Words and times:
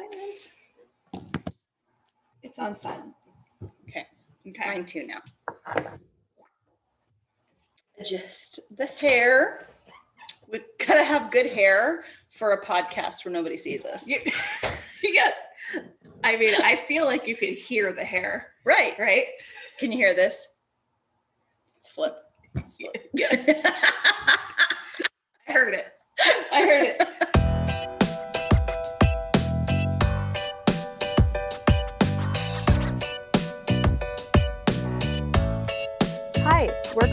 silent. 0.00 1.32
It's 2.42 2.58
on 2.58 2.74
silent. 2.74 3.14
Okay. 3.88 4.06
Okay. 4.48 4.66
Mine 4.66 4.84
too 4.86 5.06
now. 5.06 5.20
Just 8.04 8.60
the 8.76 8.86
hair. 8.86 9.66
We 10.50 10.60
gotta 10.84 11.04
have 11.04 11.30
good 11.30 11.46
hair 11.46 12.04
for 12.30 12.52
a 12.52 12.64
podcast 12.64 13.24
where 13.24 13.32
nobody 13.32 13.56
sees 13.56 13.84
us. 13.84 14.06
You, 14.06 14.20
you 15.02 15.20
I 16.24 16.36
mean, 16.36 16.54
I 16.62 16.76
feel 16.76 17.04
like 17.04 17.26
you 17.26 17.36
could 17.36 17.50
hear 17.50 17.92
the 17.92 18.04
hair, 18.04 18.48
Right. 18.64 18.98
right? 18.98 19.26
Can 19.78 19.92
you 19.92 19.98
hear 19.98 20.14
this? 20.14 20.48
Let's 21.76 21.90
flip. 21.90 22.16
Let's 22.54 22.74
flip. 22.74 22.96
I 25.48 25.52
heard 25.52 25.74
it. 25.74 25.86
I 26.52 26.62
heard 26.62 26.86
it. 26.86 27.08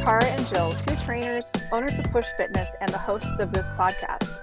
Cara 0.07 0.23
and 0.23 0.47
Jill, 0.47 0.71
two 0.71 0.95
trainers, 1.03 1.52
owners 1.70 1.99
of 1.99 2.05
Push 2.13 2.27
Fitness, 2.38 2.73
and 2.79 2.88
the 2.88 2.98
hosts 2.98 3.41
of 3.41 3.52
this 3.52 3.71
podcast. 3.71 4.39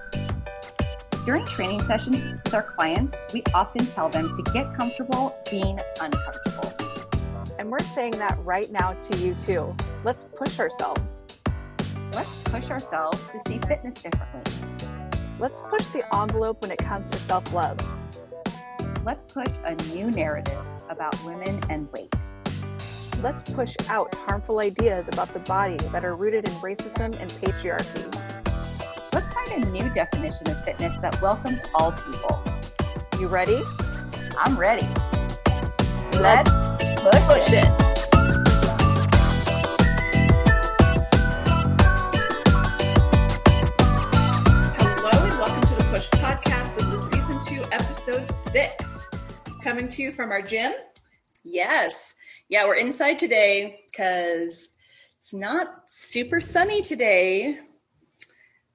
During 1.25 1.43
training 1.43 1.81
sessions 1.85 2.17
with 2.43 2.53
our 2.53 2.61
clients, 2.61 3.17
we 3.33 3.41
often 3.51 3.83
tell 3.87 4.07
them 4.07 4.31
to 4.31 4.51
get 4.51 4.75
comfortable 4.75 5.35
being 5.49 5.79
uncomfortable. 5.99 6.71
And 7.57 7.71
we're 7.71 7.79
saying 7.79 8.11
that 8.11 8.37
right 8.43 8.71
now 8.71 8.93
to 8.93 9.17
you 9.17 9.33
too. 9.33 9.75
Let's 10.03 10.25
push 10.25 10.59
ourselves. 10.59 11.23
Let's 12.13 12.29
push 12.43 12.69
ourselves 12.69 13.17
to 13.31 13.41
see 13.47 13.59
fitness 13.67 13.99
differently. 14.03 14.53
Let's 15.39 15.61
push 15.61 15.87
the 15.87 16.03
envelope 16.15 16.61
when 16.61 16.69
it 16.69 16.77
comes 16.77 17.09
to 17.09 17.17
self 17.17 17.51
love. 17.51 17.79
Let's 19.03 19.25
push 19.25 19.51
a 19.63 19.73
new 19.95 20.11
narrative 20.11 20.63
about 20.91 21.19
women 21.25 21.59
and 21.71 21.91
weight. 21.91 22.13
Let's 23.25 23.41
push 23.41 23.75
out 23.89 24.13
harmful 24.13 24.59
ideas 24.59 25.07
about 25.07 25.33
the 25.33 25.39
body 25.39 25.77
that 25.91 26.05
are 26.05 26.15
rooted 26.15 26.47
in 26.47 26.53
racism 26.57 27.19
and 27.19 27.27
patriarchy. 27.41 28.13
Let's 29.15 29.33
find 29.33 29.63
a 29.63 29.69
new 29.71 29.89
definition 29.95 30.47
of 30.47 30.63
fitness 30.63 30.99
that 30.99 31.19
welcomes 31.23 31.59
all 31.73 31.91
people. 31.91 32.39
You 33.19 33.25
ready? 33.25 33.59
I'm 34.37 34.55
ready. 34.55 34.87
Let's 36.19 36.51
push, 37.01 37.25
push 37.25 37.51
it. 37.51 37.65
it. 37.65 37.69
Hello 44.77 45.09
and 45.09 45.39
welcome 45.39 45.63
to 45.63 45.73
the 45.73 45.87
Push 45.91 46.09
Podcast. 46.11 46.77
This 46.77 46.91
is 46.91 47.11
season 47.11 47.41
two, 47.43 47.63
episode 47.71 48.29
six, 48.29 49.07
coming 49.63 49.89
to 49.89 50.03
you 50.03 50.11
from 50.11 50.29
our 50.29 50.43
gym. 50.43 50.73
yes. 51.43 52.14
Yeah, 52.47 52.65
we're 52.65 52.75
inside 52.75 53.17
today 53.17 53.85
because 53.91 54.69
it's 55.19 55.33
not 55.33 55.67
super 55.87 56.39
sunny 56.39 56.83
today. 56.83 57.57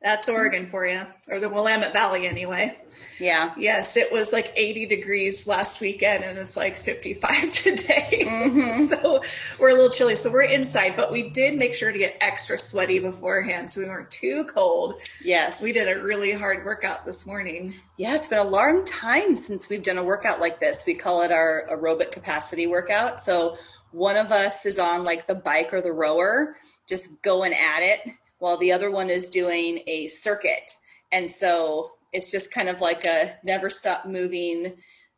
That's 0.03 0.31
Oregon 0.31 0.67
for 0.67 0.87
you, 0.87 1.03
or 1.29 1.41
the 1.41 1.51
Willamette 1.51 1.93
Valley, 1.93 2.27
anyway. 2.27 2.79
Yeah. 3.19 3.53
Yes, 3.59 3.99
it 3.99 4.11
was 4.11 4.33
like 4.33 4.51
80 4.57 4.87
degrees 4.87 5.47
last 5.47 5.79
weekend, 5.83 6.25
and 6.25 6.39
it's 6.39 6.57
like 6.57 6.75
55 6.79 7.53
today. 7.53 8.21
Mhm. 8.23 8.89
so 9.03 9.23
we're 9.59 9.69
a 9.69 9.75
little 9.75 9.91
chilly. 9.91 10.17
So 10.17 10.31
we're 10.31 10.43
inside, 10.45 10.97
but 10.97 11.13
we 11.13 11.29
did 11.29 11.59
make 11.59 11.75
sure 11.75 11.93
to 11.93 11.99
get 11.99 12.17
extra 12.23 12.59
sweaty 12.59 12.99
beforehand, 12.99 13.71
so 13.71 13.83
we 13.83 13.89
weren't 13.89 14.11
too 14.11 14.45
cold. 14.45 14.95
Yes. 15.23 15.61
We 15.61 15.71
did 15.73 15.87
a 15.95 16.03
really 16.03 16.33
hard 16.33 16.65
workout 16.65 17.05
this 17.05 17.27
morning. 17.27 17.75
Yeah, 17.99 18.15
it's 18.17 18.29
been 18.29 18.39
a 18.39 18.45
long 18.45 18.87
time 18.87 19.37
since 19.37 19.69
we've 19.69 19.83
done 19.83 19.99
a 19.99 20.03
workout 20.05 20.41
like 20.41 20.61
this. 20.61 20.85
We 20.87 20.95
call 20.95 21.21
it 21.23 21.31
our 21.31 21.67
aerobic 21.71 22.11
capacity 22.11 22.67
workout. 22.67 23.21
So 23.21 23.59
one 23.91 24.17
of 24.17 24.33
us 24.33 24.65
is 24.65 24.79
on 24.79 25.05
like 25.05 25.27
the 25.27 25.35
bike 25.35 25.75
or 25.75 25.83
the 25.83 25.93
rower, 25.93 26.57
just 26.89 27.11
going 27.21 27.53
at 27.53 27.83
it, 27.83 28.01
while 28.41 28.57
the 28.57 28.73
other 28.73 28.91
one 28.91 29.09
is 29.09 29.31
doing 29.31 29.83
a 29.87 30.09
circuit. 30.09 30.73
And 31.13 31.31
so 31.31 31.93
it's 32.13 32.31
just 32.31 32.53
kind 32.53 32.69
of 32.69 32.81
like 32.81 33.05
a 33.05 33.37
never 33.45 33.71
stop 33.71 34.05
moving, 34.07 34.75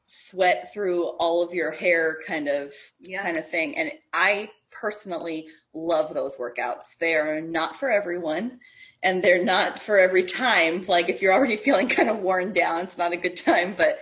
sweat 0.07 0.73
through 0.75 1.05
all 1.19 1.43
of 1.43 1.55
your 1.55 1.71
hair 1.71 2.19
kind 2.27 2.49
of 2.49 2.73
Yes. 3.01 3.23
kind 3.23 3.37
of 3.39 3.49
thing. 3.49 3.79
And 3.79 3.93
I 4.13 4.51
personally 4.71 5.47
love 5.73 6.13
those 6.13 6.37
workouts. 6.37 6.99
They 7.01 7.15
are 7.15 7.41
not 7.41 7.77
for 7.79 7.91
everyone 7.91 8.59
and 9.03 9.23
they're 9.23 9.45
not 9.45 9.81
for 9.81 9.99
every 9.99 10.25
time. 10.25 10.85
Like 10.87 11.09
if 11.09 11.23
you're 11.23 11.33
already 11.33 11.57
feeling 11.67 11.89
kind 11.89 12.11
of 12.11 12.19
worn 12.19 12.53
down, 12.53 12.83
it's 12.83 12.99
not 12.99 13.13
a 13.13 13.17
good 13.17 13.37
time, 13.37 13.75
but 13.77 13.99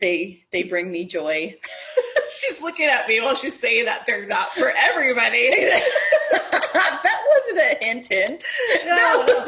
they 0.00 0.44
they 0.52 0.62
bring 0.62 0.90
me 0.90 1.04
joy. 1.04 1.56
She's 2.38 2.60
looking 2.62 2.86
at 2.86 3.08
me 3.08 3.20
while 3.20 3.34
she's 3.34 3.58
saying 3.58 3.86
that 3.86 4.04
they're 4.06 4.26
not 4.26 4.52
for 4.52 4.70
everybody. 4.70 5.50
that 6.32 7.20
wasn't 7.30 7.58
a 7.58 7.84
hint 7.84 8.06
hint. 8.06 8.44
No, 8.84 9.24
no. 9.26 9.46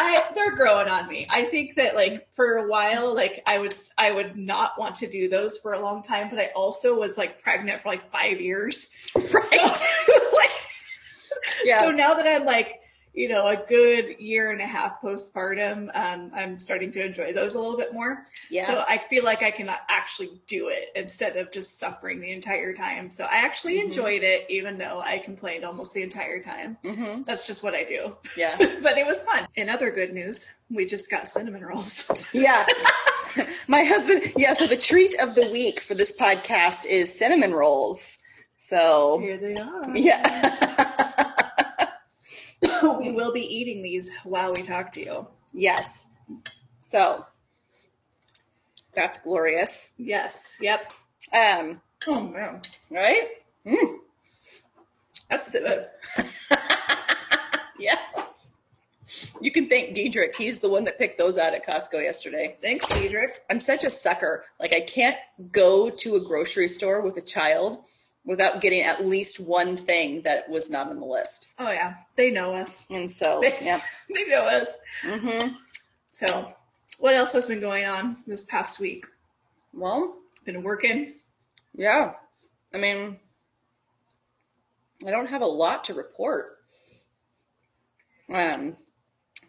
I, 0.00 0.24
they're 0.34 0.54
growing 0.54 0.88
on 0.88 1.08
me. 1.08 1.26
I 1.30 1.44
think 1.44 1.76
that 1.76 1.94
like 1.94 2.28
for 2.34 2.56
a 2.58 2.68
while, 2.68 3.14
like 3.14 3.42
I 3.46 3.58
would 3.58 3.74
I 3.96 4.12
would 4.12 4.36
not 4.36 4.78
want 4.78 4.96
to 4.96 5.08
do 5.10 5.28
those 5.28 5.58
for 5.58 5.72
a 5.74 5.80
long 5.80 6.02
time, 6.02 6.30
but 6.30 6.38
I 6.38 6.50
also 6.54 6.98
was 6.98 7.18
like 7.18 7.42
pregnant 7.42 7.82
for 7.82 7.88
like 7.88 8.10
five 8.12 8.40
years. 8.40 8.90
right. 9.16 9.76
So, 9.76 10.12
like, 10.34 10.50
Yeah. 11.64 11.80
so 11.82 11.90
now 11.90 12.14
that 12.14 12.26
I'm 12.26 12.44
like, 12.46 12.80
you 13.18 13.28
know, 13.28 13.48
a 13.48 13.56
good 13.56 14.14
year 14.20 14.52
and 14.52 14.60
a 14.60 14.66
half 14.66 15.02
postpartum, 15.02 15.90
um, 15.96 16.30
I'm 16.32 16.56
starting 16.58 16.92
to 16.92 17.04
enjoy 17.04 17.32
those 17.32 17.54
a 17.56 17.58
little 17.60 17.76
bit 17.76 17.92
more. 17.92 18.24
yeah. 18.48 18.66
So 18.68 18.84
I 18.88 18.98
feel 19.10 19.24
like 19.24 19.42
I 19.42 19.50
can 19.50 19.68
actually 19.88 20.30
do 20.46 20.68
it 20.68 20.90
instead 20.94 21.36
of 21.36 21.50
just 21.50 21.78
suffering 21.80 22.20
the 22.20 22.30
entire 22.30 22.72
time. 22.74 23.10
So 23.10 23.24
I 23.24 23.38
actually 23.38 23.78
Mhm. 23.80 23.84
enjoyed 23.86 24.22
it, 24.22 24.46
even 24.48 24.78
though 24.78 25.00
I 25.04 25.18
complained 25.18 25.64
almost 25.64 25.92
the 25.94 26.02
entire 26.04 26.40
time. 26.40 26.78
hmm 26.84 27.22
That's 27.24 27.44
just 27.44 27.62
what 27.64 27.74
I 27.74 27.82
do. 27.82 28.16
Yeah. 28.36 28.56
but 28.82 28.96
it 28.98 29.06
was 29.06 29.22
fun. 29.24 29.48
In 29.56 29.68
other 29.68 29.90
good 29.90 30.12
news, 30.14 30.46
we 30.70 30.86
just 30.86 31.10
got 31.10 31.26
cinnamon 31.28 31.64
rolls. 31.64 32.08
Yeah. 32.32 32.64
My 33.68 33.82
husband, 33.84 34.32
yeah, 34.36 34.54
so 34.54 34.66
the 34.66 34.76
treat 34.76 35.14
of 35.20 35.34
the 35.34 35.48
week 35.52 35.80
for 35.80 35.94
this 35.94 36.12
podcast 36.16 36.86
is 36.86 37.12
cinnamon 37.18 37.52
rolls. 37.52 38.18
So, 38.58 39.18
Here 39.20 39.36
they 39.38 39.54
are. 39.56 39.96
yeah. 39.96 41.24
we 42.98 43.10
will 43.10 43.32
be 43.32 43.42
eating 43.42 43.82
these 43.82 44.10
while 44.24 44.52
we 44.52 44.62
talk 44.62 44.92
to 44.92 45.00
you. 45.04 45.26
yes. 45.52 46.06
So, 46.80 47.26
that's 48.94 49.18
glorious. 49.18 49.90
Yes. 49.98 50.56
Yep. 50.60 50.92
Um, 51.32 51.80
Oh 52.06 52.22
man, 52.22 52.62
right? 52.90 53.28
Mm. 53.66 53.96
that's 55.30 55.50
good. 55.50 55.86
Yes. 57.78 58.48
You 59.40 59.52
can 59.52 59.68
thank 59.68 59.94
Diedrich. 59.94 60.34
He's 60.36 60.58
the 60.58 60.68
one 60.68 60.82
that 60.84 60.98
picked 60.98 61.16
those 61.18 61.38
out 61.38 61.54
at 61.54 61.64
Costco 61.64 62.02
yesterday. 62.02 62.56
Thanks, 62.60 62.88
Diedrich. 62.88 63.40
I'm 63.48 63.60
such 63.60 63.84
a 63.84 63.90
sucker. 63.90 64.44
Like 64.58 64.72
I 64.72 64.80
can't 64.80 65.16
go 65.52 65.90
to 65.90 66.16
a 66.16 66.24
grocery 66.24 66.66
store 66.68 67.02
with 67.02 67.16
a 67.18 67.22
child 67.22 67.84
without 68.28 68.60
getting 68.60 68.82
at 68.82 69.04
least 69.06 69.40
one 69.40 69.74
thing 69.74 70.20
that 70.22 70.48
was 70.50 70.68
not 70.68 70.88
on 70.88 71.00
the 71.00 71.06
list. 71.06 71.48
Oh 71.58 71.70
yeah, 71.70 71.94
they 72.14 72.30
know 72.30 72.52
us. 72.52 72.84
And 72.90 73.10
so, 73.10 73.42
yeah. 73.62 73.80
They 74.14 74.26
know 74.26 74.42
us. 74.46 74.68
hmm 75.02 75.48
So, 76.10 76.52
what 76.98 77.14
else 77.14 77.32
has 77.32 77.46
been 77.48 77.60
going 77.60 77.86
on 77.86 78.18
this 78.26 78.44
past 78.44 78.78
week? 78.78 79.06
Well, 79.72 80.14
Been 80.44 80.62
working. 80.62 81.14
yeah. 81.74 82.12
I 82.74 82.76
mean, 82.78 83.18
I 85.06 85.10
don't 85.10 85.28
have 85.30 85.42
a 85.42 85.46
lot 85.46 85.84
to 85.84 85.94
report. 85.94 86.58
Um, 88.32 88.76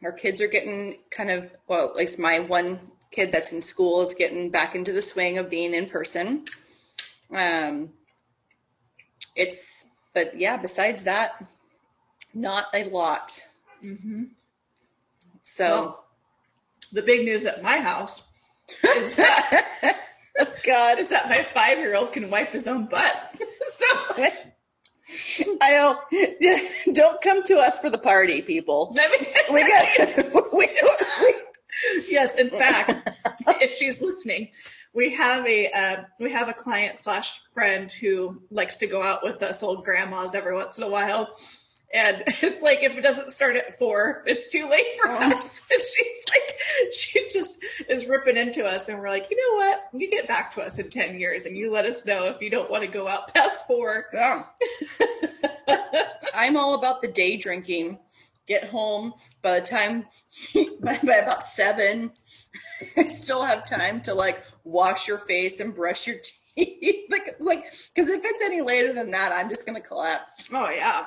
our 0.04 0.14
kids 0.14 0.42
are 0.42 0.48
getting 0.48 1.00
kind 1.12 1.30
of 1.30 1.52
well, 1.68 1.90
at 1.90 1.96
least 1.98 2.18
my 2.18 2.40
one 2.40 2.80
kid 3.12 3.32
that's 3.34 3.52
in 3.52 3.62
school 3.62 4.08
is 4.08 4.14
getting 4.14 4.50
back 4.52 4.74
into 4.76 4.94
the 4.94 5.02
swing 5.02 5.38
of 5.38 5.50
being 5.50 5.74
in 5.74 5.88
person. 5.90 6.46
Um, 7.34 7.90
it's 9.40 9.88
but 10.14 10.38
yeah, 10.38 10.58
besides 10.58 11.04
that, 11.04 11.44
not 12.34 12.66
a 12.74 12.84
lot. 12.86 13.42
Mm-hmm. 13.84 14.24
So 15.44 15.66
Well, 15.66 16.06
the 16.92 17.02
big 17.02 17.24
news 17.24 17.46
at 17.46 17.64
my 17.64 17.78
house 17.78 18.24
is 18.84 19.16
that, 19.16 19.98
oh 20.40 20.54
God, 20.64 21.00
is 21.00 21.10
that 21.10 21.30
my 21.30 21.44
five 21.54 21.78
year 21.78 21.96
old 21.96 22.14
can 22.14 22.30
wipe 22.30 22.50
his 22.50 22.68
own 22.68 22.86
butt. 22.86 23.36
so, 23.72 24.26
I 25.62 25.72
don't. 25.72 26.96
Don't 26.96 27.22
come 27.22 27.44
to 27.44 27.58
us 27.58 27.80
for 27.80 27.90
the 27.90 27.98
party, 27.98 28.42
people. 28.42 28.96
We 29.52 29.62
got. 29.62 30.34
we, 30.54 30.68
we, 31.24 31.34
yes, 32.10 32.36
in 32.36 32.50
fact, 32.50 33.10
if 33.62 33.74
she's 33.74 34.02
listening, 34.02 34.50
we 34.94 35.14
have 35.16 35.46
a 35.48 35.72
uh, 35.72 36.04
we 36.20 36.32
have 36.32 36.50
a 36.50 36.54
client 36.54 36.98
slash 36.98 37.42
friend 37.54 37.92
who 37.92 38.42
likes 38.52 38.78
to 38.78 38.88
go 38.88 39.02
out 39.02 39.24
with 39.24 39.42
us 39.44 39.62
old 39.64 39.86
grandmas 39.86 40.34
every 40.36 40.54
once 40.56 40.78
in 40.78 40.84
a 40.84 40.90
while. 40.90 41.30
And 41.94 42.24
it's 42.28 42.62
like 42.62 42.84
if 42.84 42.92
it 42.94 43.02
doesn't 43.02 43.32
start 43.32 43.56
at 43.56 43.80
four, 43.80 44.24
it's 44.28 44.52
too 44.52 44.68
late 44.70 44.86
for 45.02 45.10
Oh. 45.10 45.16
us. 45.16 45.62
And 45.72 45.82
she's 45.82 46.26
like, 46.30 46.94
she 46.94 47.30
just 47.32 47.58
is 47.88 48.06
ripping 48.08 48.38
into 48.38 48.66
us, 48.66 48.90
and 48.90 49.00
we're 49.00 49.10
like, 49.10 49.30
you 49.32 49.38
know 49.38 49.58
what? 49.58 49.84
You 49.94 50.10
get 50.10 50.28
back 50.28 50.54
to 50.56 50.62
us 50.62 50.78
in 50.80 50.90
ten 50.90 51.20
years, 51.20 51.46
and 51.46 51.56
you 51.58 51.72
let 51.72 51.86
us 51.86 52.06
know 52.06 52.26
if 52.28 52.42
you 52.42 52.50
don't 52.50 52.70
want 52.70 52.84
to 52.84 52.88
go 52.88 53.08
out 53.08 53.34
past 53.34 53.66
four. 53.68 54.06
Yeah. 54.14 54.44
I'm 56.34 56.58
all 56.58 56.76
about 56.76 57.02
the 57.02 57.08
day 57.08 57.38
drinking. 57.38 58.00
Get 58.50 58.66
home 58.66 59.14
by 59.44 59.60
the 59.60 59.66
time 59.66 60.08
by, 60.82 61.00
by 61.04 61.16
about 61.18 61.46
seven, 61.46 62.12
I 62.98 63.08
still 63.08 63.46
have 63.46 63.64
time 63.64 64.02
to 64.02 64.14
like 64.14 64.44
wash 64.66 65.08
your 65.08 65.20
face 65.20 65.60
and 65.62 65.74
brush 65.74 66.08
your 66.08 66.18
teeth. 66.56 67.06
like, 67.12 67.36
like, 67.40 67.66
because 67.94 68.10
if 68.10 68.22
it's 68.26 68.42
any 68.42 68.62
later 68.62 68.92
than 68.92 69.12
that, 69.12 69.32
I'm 69.32 69.50
just 69.50 69.66
gonna 69.68 69.80
collapse. 69.82 70.50
Oh 70.52 70.70
yeah, 70.72 71.06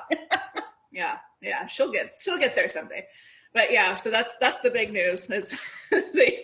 yeah, 0.91 1.17
yeah. 1.41 1.65
She'll 1.67 1.91
get 1.91 2.13
she'll 2.19 2.39
get 2.39 2.55
there 2.55 2.69
someday. 2.69 3.05
But 3.53 3.71
yeah, 3.71 3.95
so 3.95 4.09
that's 4.09 4.31
that's 4.39 4.61
the 4.61 4.71
big 4.71 4.91
news 4.93 5.29
is 5.29 5.51
the 5.91 6.43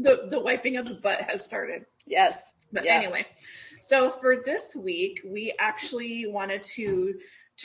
the 0.00 0.26
the 0.28 0.40
wiping 0.40 0.76
of 0.76 0.86
the 0.86 0.94
butt 0.94 1.22
has 1.22 1.44
started. 1.44 1.86
Yes. 2.06 2.54
But 2.72 2.84
Yeah. 2.84 2.94
anyway, 2.94 3.26
so 3.80 4.10
for 4.10 4.42
this 4.44 4.76
week, 4.76 5.20
we 5.26 5.52
actually 5.58 6.26
wanted 6.28 6.62
to 6.74 7.14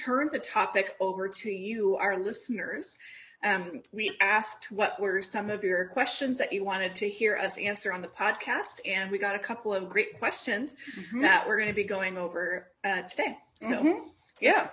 turn 0.04 0.30
the 0.32 0.40
topic 0.40 0.96
over 1.00 1.28
to 1.28 1.52
you, 1.52 1.96
our 1.98 2.18
listeners. 2.20 2.98
Um, 3.44 3.82
we 3.92 4.18
asked 4.22 4.72
what 4.72 5.00
were 5.00 5.22
some 5.22 5.50
of 5.50 5.64
your 5.64 5.86
questions 5.86 6.38
that 6.40 6.52
you 6.52 6.64
wanted 6.64 6.96
to 6.96 7.08
hear 7.10 7.36
us 7.38 7.58
answer 7.60 7.94
on 7.94 8.02
the 8.02 8.08
podcast, 8.08 8.80
and 8.86 9.12
we 9.12 9.18
got 9.20 9.36
a 9.36 9.40
couple 9.40 9.74
of 9.74 9.88
great 9.90 10.18
questions 10.18 10.76
Mhm. 11.12 11.22
that 11.22 11.48
we're 11.48 11.58
going 11.58 11.68
to 11.70 11.74
be 11.76 11.84
going 11.84 12.18
over 12.18 12.72
uh, 12.84 13.04
today. 13.04 13.38
So, 13.62 13.82
Mhm. 13.84 14.10
Yeah. 14.42 14.70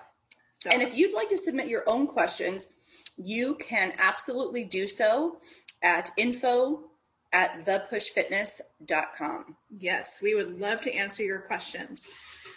so 0.57 0.71
And 0.71 0.81
if 0.83 0.95
you'd 0.95 1.13
like 1.15 1.29
to 1.31 1.37
submit 1.37 1.67
your 1.69 1.85
own 1.89 2.07
questions, 2.07 2.69
you 3.17 3.57
can 3.57 3.93
absolutely 3.99 4.65
do 4.65 4.87
so 4.89 5.41
at 5.83 6.11
info 6.17 6.91
at 7.33 7.65
thepushfitness.com. 7.67 9.57
Yes, 9.79 10.21
we 10.23 10.35
would 10.35 10.59
love 10.61 10.81
to 10.83 10.93
answer 10.93 11.23
your 11.23 11.41
questions. 11.41 12.09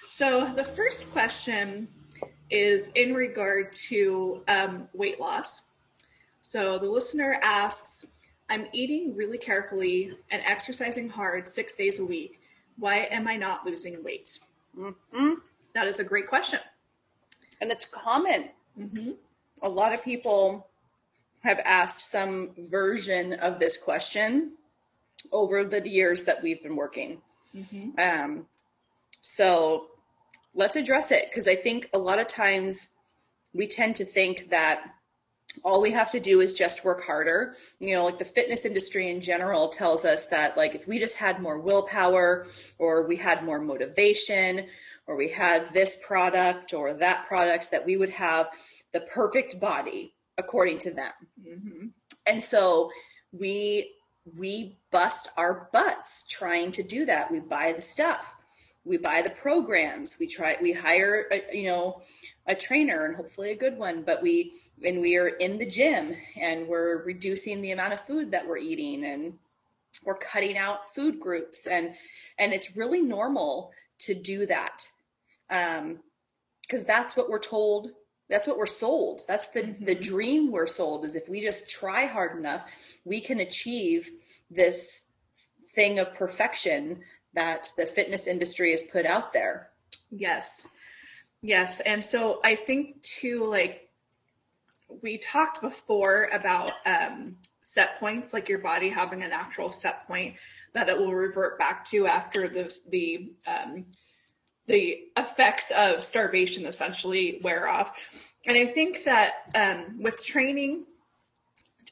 So, 0.07 0.45
the 0.53 0.63
first 0.63 1.09
question 1.11 1.87
is 2.49 2.89
in 2.95 3.13
regard 3.13 3.73
to 3.73 4.43
um, 4.47 4.87
weight 4.93 5.19
loss. 5.19 5.63
So, 6.41 6.77
the 6.77 6.89
listener 6.89 7.39
asks 7.41 8.05
I'm 8.49 8.67
eating 8.71 9.15
really 9.15 9.37
carefully 9.37 10.17
and 10.29 10.43
exercising 10.45 11.09
hard 11.09 11.47
six 11.47 11.75
days 11.75 11.99
a 11.99 12.05
week. 12.05 12.39
Why 12.77 13.07
am 13.09 13.27
I 13.27 13.35
not 13.35 13.65
losing 13.65 14.03
weight? 14.03 14.39
Mhm. 14.77 15.37
That 15.73 15.87
is 15.87 15.99
a 15.99 16.03
great 16.03 16.27
question. 16.27 16.59
And 17.61 17.71
it's 17.71 17.85
common. 17.85 18.49
Mm-hmm. 18.77 19.11
A 19.63 19.69
lot 19.69 19.93
of 19.93 20.03
people 20.03 20.67
have 21.41 21.59
asked 21.65 22.01
some 22.01 22.51
version 22.57 23.33
of 23.33 23.59
this 23.59 23.77
question 23.77 24.53
over 25.31 25.63
the 25.63 25.87
years 25.87 26.23
that 26.25 26.41
we've 26.41 26.61
been 26.61 26.75
working. 26.75 27.21
Mm-hmm. 27.55 27.99
Um, 27.99 28.45
so 29.21 29.87
let's 30.55 30.75
address 30.75 31.11
it 31.11 31.25
because 31.29 31.47
I 31.47 31.55
think 31.55 31.89
a 31.93 31.97
lot 31.97 32.19
of 32.19 32.27
times 32.27 32.89
we 33.53 33.67
tend 33.67 33.95
to 33.97 34.05
think 34.05 34.49
that 34.49 34.85
all 35.63 35.81
we 35.81 35.91
have 35.91 36.11
to 36.11 36.19
do 36.19 36.41
is 36.41 36.53
just 36.53 36.83
work 36.83 37.03
harder. 37.03 37.55
You 37.79 37.95
know, 37.95 38.05
like 38.05 38.19
the 38.19 38.25
fitness 38.25 38.65
industry 38.65 39.09
in 39.09 39.21
general 39.21 39.69
tells 39.69 40.03
us 40.03 40.25
that, 40.27 40.57
like, 40.57 40.75
if 40.75 40.87
we 40.87 40.99
just 40.99 41.15
had 41.15 41.41
more 41.41 41.59
willpower 41.59 42.47
or 42.77 43.07
we 43.07 43.15
had 43.15 43.43
more 43.45 43.59
motivation 43.61 44.65
or 45.07 45.15
we 45.15 45.29
had 45.29 45.71
this 45.73 45.97
product 46.05 46.73
or 46.73 46.93
that 46.95 47.27
product, 47.27 47.71
that 47.71 47.85
we 47.85 47.95
would 47.95 48.09
have 48.09 48.47
the 48.91 49.01
perfect 49.01 49.59
body 49.59 50.13
according 50.37 50.77
to 50.79 50.91
them 50.91 51.11
Mm-hmm. 51.47 51.87
and 52.27 52.43
so 52.43 52.89
we 53.31 53.91
we 54.37 54.79
bust 54.91 55.29
our 55.37 55.69
butts 55.71 56.25
trying 56.29 56.71
to 56.71 56.81
do 56.83 57.05
that 57.05 57.31
we 57.31 57.39
buy 57.39 57.71
the 57.71 57.81
stuff 57.81 58.35
we 58.85 58.97
buy 58.97 59.21
the 59.21 59.29
programs 59.31 60.17
we 60.19 60.27
try 60.27 60.57
we 60.61 60.71
hire 60.71 61.27
a, 61.31 61.43
you 61.57 61.67
know 61.67 62.01
a 62.47 62.55
trainer 62.55 63.05
and 63.05 63.15
hopefully 63.15 63.51
a 63.51 63.55
good 63.55 63.77
one 63.77 64.03
but 64.03 64.21
we 64.21 64.53
and 64.85 65.01
we 65.01 65.17
are 65.17 65.27
in 65.27 65.57
the 65.57 65.65
gym 65.65 66.15
and 66.39 66.67
we're 66.67 67.03
reducing 67.03 67.61
the 67.61 67.71
amount 67.71 67.93
of 67.93 67.99
food 67.99 68.31
that 68.31 68.47
we're 68.47 68.57
eating 68.57 69.03
and 69.05 69.33
we're 70.05 70.17
cutting 70.17 70.57
out 70.57 70.93
food 70.93 71.19
groups 71.19 71.67
and 71.67 71.95
and 72.37 72.53
it's 72.53 72.77
really 72.77 73.01
normal 73.01 73.71
to 73.97 74.13
do 74.13 74.45
that 74.45 74.87
um 75.49 75.99
because 76.61 76.83
that's 76.83 77.15
what 77.15 77.29
we're 77.29 77.39
told 77.39 77.91
that's 78.29 78.47
what 78.47 78.57
we're 78.57 78.65
sold 78.65 79.21
that's 79.27 79.47
the 79.47 79.75
the 79.81 79.95
Mhm. 79.95 80.03
dream 80.03 80.51
we're 80.51 80.67
sold 80.67 81.05
is 81.05 81.15
if 81.15 81.27
we 81.29 81.41
just 81.41 81.69
try 81.69 82.05
hard 82.05 82.37
enough 82.37 82.63
we 83.03 83.19
can 83.19 83.39
achieve 83.39 84.11
this 84.49 85.05
thing 85.69 85.99
of 85.99 86.13
perfection 86.13 87.01
that 87.35 87.69
the 87.77 87.85
fitness 87.85 88.27
industry 88.27 88.71
has 88.71 88.83
put 88.83 89.05
out 89.05 89.33
there 89.33 89.69
Yes. 90.11 90.67
Yes. 91.41 91.81
And 91.81 92.03
so 92.03 92.39
I 92.43 92.55
think 92.55 93.01
too, 93.01 93.45
like 93.49 93.89
we 95.01 95.17
talked 95.17 95.61
before 95.61 96.29
about 96.31 96.71
um, 96.85 97.37
set 97.61 97.99
points, 97.99 98.33
like 98.33 98.49
your 98.49 98.59
body 98.59 98.89
having 98.89 99.23
a 99.23 99.27
natural 99.27 99.69
set 99.69 100.07
point 100.07 100.35
that 100.73 100.89
it 100.89 100.97
will 100.97 101.13
revert 101.13 101.59
back 101.59 101.85
to 101.85 102.07
after 102.07 102.47
the 102.47 102.73
the 102.89 103.31
um, 103.47 103.85
the 104.67 105.03
effects 105.15 105.71
of 105.71 106.01
starvation 106.01 106.65
essentially 106.65 107.39
wear 107.43 107.67
off. 107.67 108.31
And 108.47 108.57
I 108.57 108.65
think 108.65 109.03
that 109.03 109.33
um, 109.55 110.01
with 110.01 110.23
training 110.25 110.85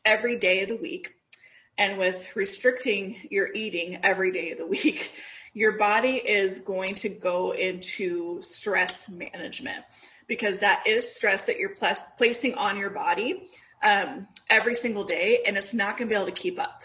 every 0.05 0.37
day 0.37 0.63
of 0.63 0.69
the 0.69 0.75
week 0.75 1.13
and 1.77 1.97
with 1.97 2.35
restricting 2.35 3.17
your 3.29 3.49
eating 3.53 3.99
every 4.03 4.31
day 4.31 4.51
of 4.51 4.57
the 4.57 4.67
week, 4.83 5.13
your 5.53 5.77
body 5.77 6.15
is 6.15 6.59
going 6.59 6.95
to 6.95 7.09
go 7.09 7.51
into 7.51 8.41
stress 8.41 9.09
management 9.09 9.85
because 10.27 10.59
that 10.59 10.83
is 10.87 11.15
stress 11.15 11.45
that 11.45 11.57
you're 11.57 11.75
plas- 11.75 12.05
placing 12.17 12.55
on 12.55 12.77
your 12.77 12.89
body 12.89 13.49
um, 13.83 14.27
every 14.49 14.75
single 14.75 15.03
day, 15.03 15.39
and 15.45 15.57
it's 15.57 15.73
not 15.73 15.97
going 15.97 16.09
to 16.09 16.13
be 16.13 16.15
able 16.15 16.25
to 16.25 16.31
keep 16.31 16.59
up. 16.59 16.83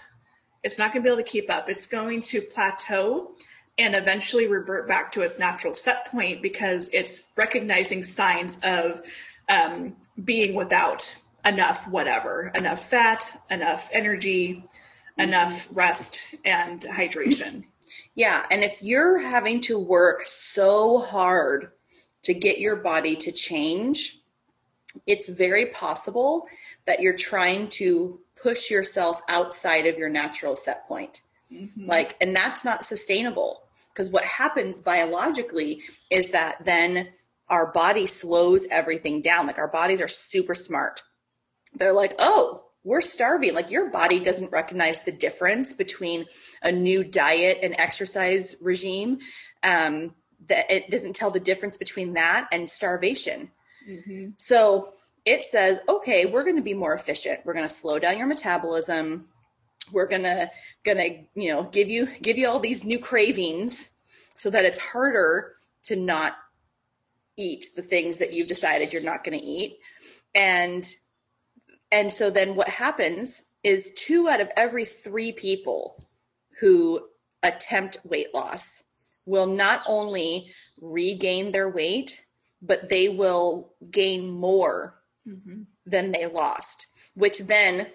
It's 0.62 0.78
not 0.78 0.92
going 0.92 1.02
to 1.02 1.08
be 1.08 1.12
able 1.12 1.22
to 1.22 1.28
keep 1.28 1.50
up. 1.50 1.70
It's 1.70 1.86
going 1.86 2.20
to 2.22 2.42
plateau 2.42 3.34
and 3.78 3.94
eventually 3.94 4.48
revert 4.48 4.88
back 4.88 5.12
to 5.12 5.22
its 5.22 5.38
natural 5.38 5.72
set 5.72 6.06
point 6.06 6.42
because 6.42 6.90
it's 6.92 7.28
recognizing 7.36 8.02
signs 8.02 8.58
of 8.64 9.00
um, 9.48 9.96
being 10.24 10.54
without 10.54 11.16
enough 11.44 11.88
whatever, 11.88 12.50
enough 12.54 12.84
fat, 12.84 13.40
enough 13.50 13.88
energy, 13.92 14.64
enough 15.16 15.68
rest 15.72 16.34
and 16.44 16.82
hydration. 16.82 17.64
Yeah. 18.18 18.44
And 18.50 18.64
if 18.64 18.82
you're 18.82 19.18
having 19.18 19.60
to 19.62 19.78
work 19.78 20.22
so 20.26 20.98
hard 20.98 21.70
to 22.24 22.34
get 22.34 22.58
your 22.58 22.74
body 22.74 23.14
to 23.14 23.30
change, 23.30 24.20
it's 25.06 25.28
very 25.28 25.66
possible 25.66 26.44
that 26.84 27.00
you're 27.00 27.16
trying 27.16 27.68
to 27.68 28.18
push 28.34 28.72
yourself 28.72 29.20
outside 29.28 29.86
of 29.86 29.96
your 29.96 30.08
natural 30.08 30.56
set 30.56 30.88
point. 30.88 31.22
Mm-hmm. 31.52 31.86
Like, 31.86 32.16
and 32.20 32.34
that's 32.34 32.64
not 32.64 32.84
sustainable 32.84 33.62
because 33.94 34.10
what 34.10 34.24
happens 34.24 34.80
biologically 34.80 35.82
is 36.10 36.30
that 36.30 36.64
then 36.64 37.10
our 37.48 37.70
body 37.70 38.08
slows 38.08 38.66
everything 38.68 39.22
down. 39.22 39.46
Like, 39.46 39.58
our 39.58 39.68
bodies 39.68 40.00
are 40.00 40.08
super 40.08 40.56
smart. 40.56 41.04
They're 41.72 41.92
like, 41.92 42.16
oh, 42.18 42.64
we're 42.84 43.00
starving. 43.00 43.54
Like, 43.54 43.70
your 43.70 43.90
body 43.90 44.20
doesn't 44.20 44.52
recognize 44.52 45.02
the 45.02 45.12
difference 45.12 45.72
between 45.72 46.26
a 46.62 46.72
new 46.72 47.04
diet 47.04 47.58
and 47.62 47.74
exercise 47.78 48.56
regime. 48.60 49.18
Um, 49.62 50.14
that 50.46 50.70
it 50.70 50.90
doesn't 50.90 51.16
tell 51.16 51.30
the 51.30 51.40
difference 51.40 51.76
between 51.76 52.14
that 52.14 52.48
and 52.52 52.68
starvation. 52.68 53.50
Mhm. 53.86 54.34
So 54.36 54.92
it 55.24 55.44
says, 55.44 55.80
okay, 55.88 56.26
we're 56.26 56.44
going 56.44 56.56
to 56.56 56.62
be 56.62 56.74
more 56.74 56.94
efficient. 56.94 57.40
We're 57.44 57.54
going 57.54 57.66
to 57.68 57.74
slow 57.74 57.98
down 57.98 58.18
your 58.18 58.26
metabolism. 58.26 59.28
We're 59.92 60.06
going 60.06 60.22
to 60.22 60.50
going 60.84 60.98
to, 60.98 61.40
you 61.40 61.52
know, 61.52 61.64
give 61.64 61.88
you 61.88 62.06
give 62.22 62.38
you 62.38 62.48
all 62.48 62.60
these 62.60 62.84
new 62.84 62.98
cravings 62.98 63.90
so 64.36 64.50
that 64.50 64.64
it's 64.64 64.78
harder 64.78 65.54
to 65.84 65.96
not 65.96 66.36
eat 67.36 67.66
the 67.76 67.82
things 67.82 68.18
that 68.18 68.32
you've 68.32 68.48
decided 68.48 68.92
you're 68.92 69.02
not 69.02 69.24
going 69.24 69.38
to 69.38 69.44
eat. 69.44 69.78
And 70.34 70.84
and 71.90 72.12
so 72.12 72.30
then 72.30 72.54
what 72.54 72.68
happens 72.68 73.44
is 73.64 73.92
two 73.96 74.28
out 74.28 74.40
of 74.40 74.50
every 74.56 74.84
3 74.84 75.32
people 75.32 76.04
who 76.60 77.08
attempt 77.42 77.98
weight 78.04 78.34
loss 78.34 78.84
will 79.26 79.46
not 79.46 79.80
only 79.86 80.46
regain 80.80 81.52
their 81.52 81.68
weight, 81.68 82.24
but 82.62 82.88
they 82.88 83.08
will 83.08 83.72
gain 83.90 84.28
more 84.30 85.02
Mhm. 85.26 85.66
than 85.86 86.12
they 86.12 86.26
lost, 86.26 86.86
which 87.14 87.38
then 87.40 87.92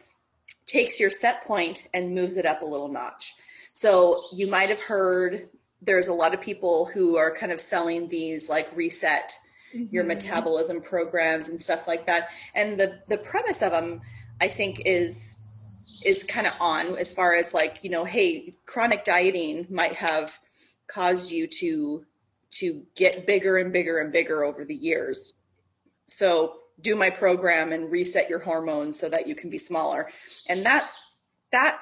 takes 0.66 1.00
your 1.00 1.10
set 1.10 1.44
point 1.46 1.88
and 1.94 2.16
moves 2.16 2.38
it 2.38 2.46
up 2.46 2.62
a 2.62 2.66
little 2.66 2.88
notch. 2.88 3.34
So 3.74 4.24
you 4.32 4.48
might 4.48 4.70
have 4.70 4.80
heard 4.80 5.50
there's 5.82 6.08
a 6.08 6.14
lot 6.14 6.34
of 6.34 6.42
people 6.42 6.86
who 6.86 7.18
are 7.18 7.36
kind 7.36 7.52
of 7.52 7.60
selling 7.60 8.08
these 8.08 8.48
like 8.48 8.74
reset 8.76 9.38
your 9.74 10.04
metabolism 10.04 10.82
programs 10.82 11.50
and 11.50 11.62
stuff 11.62 11.88
like 11.88 12.06
that. 12.08 12.30
And 12.56 12.80
the 12.80 13.00
the 13.08 13.18
premise 13.18 13.62
of 13.62 13.72
them, 13.72 14.02
I 14.42 14.48
think, 14.48 14.82
is 14.86 15.40
is 16.06 16.24
kind 16.24 16.48
of 16.48 16.54
on 16.60 16.98
as 16.98 17.14
far 17.14 17.34
as 17.34 17.54
like 17.54 17.80
you 17.82 17.90
know, 17.90 18.06
hey, 18.06 18.56
chronic 18.66 19.06
dieting 19.06 19.68
might 19.70 19.94
have 19.94 20.38
caused 20.88 21.32
you 21.32 21.48
to 21.48 22.06
to 22.52 22.84
get 22.96 23.26
bigger 23.26 23.58
and 23.58 23.74
bigger 23.74 24.00
and 24.00 24.12
bigger 24.12 24.44
over 24.44 24.64
the 24.64 24.76
years. 24.76 25.34
So 26.08 26.60
do 26.82 26.96
my 26.96 27.10
program 27.10 27.72
and 27.72 27.92
reset 27.92 28.30
your 28.30 28.40
hormones 28.40 29.00
so 29.00 29.10
that 29.10 29.28
you 29.28 29.36
can 29.36 29.50
be 29.50 29.58
smaller. 29.58 30.10
And 30.48 30.66
that 30.66 30.90
that 31.52 31.80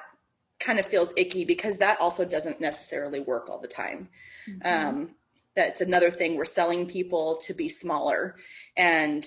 kind 0.60 0.78
of 0.78 0.86
feels 0.86 1.12
icky 1.16 1.44
because 1.44 1.78
that 1.78 2.00
also 2.00 2.24
doesn't 2.24 2.60
necessarily 2.60 3.20
work 3.20 3.48
all 3.50 3.58
the 3.58 3.68
time. 3.68 4.08
Mm-hmm. 4.48 4.88
Um, 4.88 5.10
that's 5.54 5.80
another 5.80 6.10
thing 6.10 6.36
we're 6.36 6.44
selling 6.44 6.86
people 6.86 7.36
to 7.42 7.54
be 7.54 7.68
smaller. 7.68 8.36
And 8.76 9.24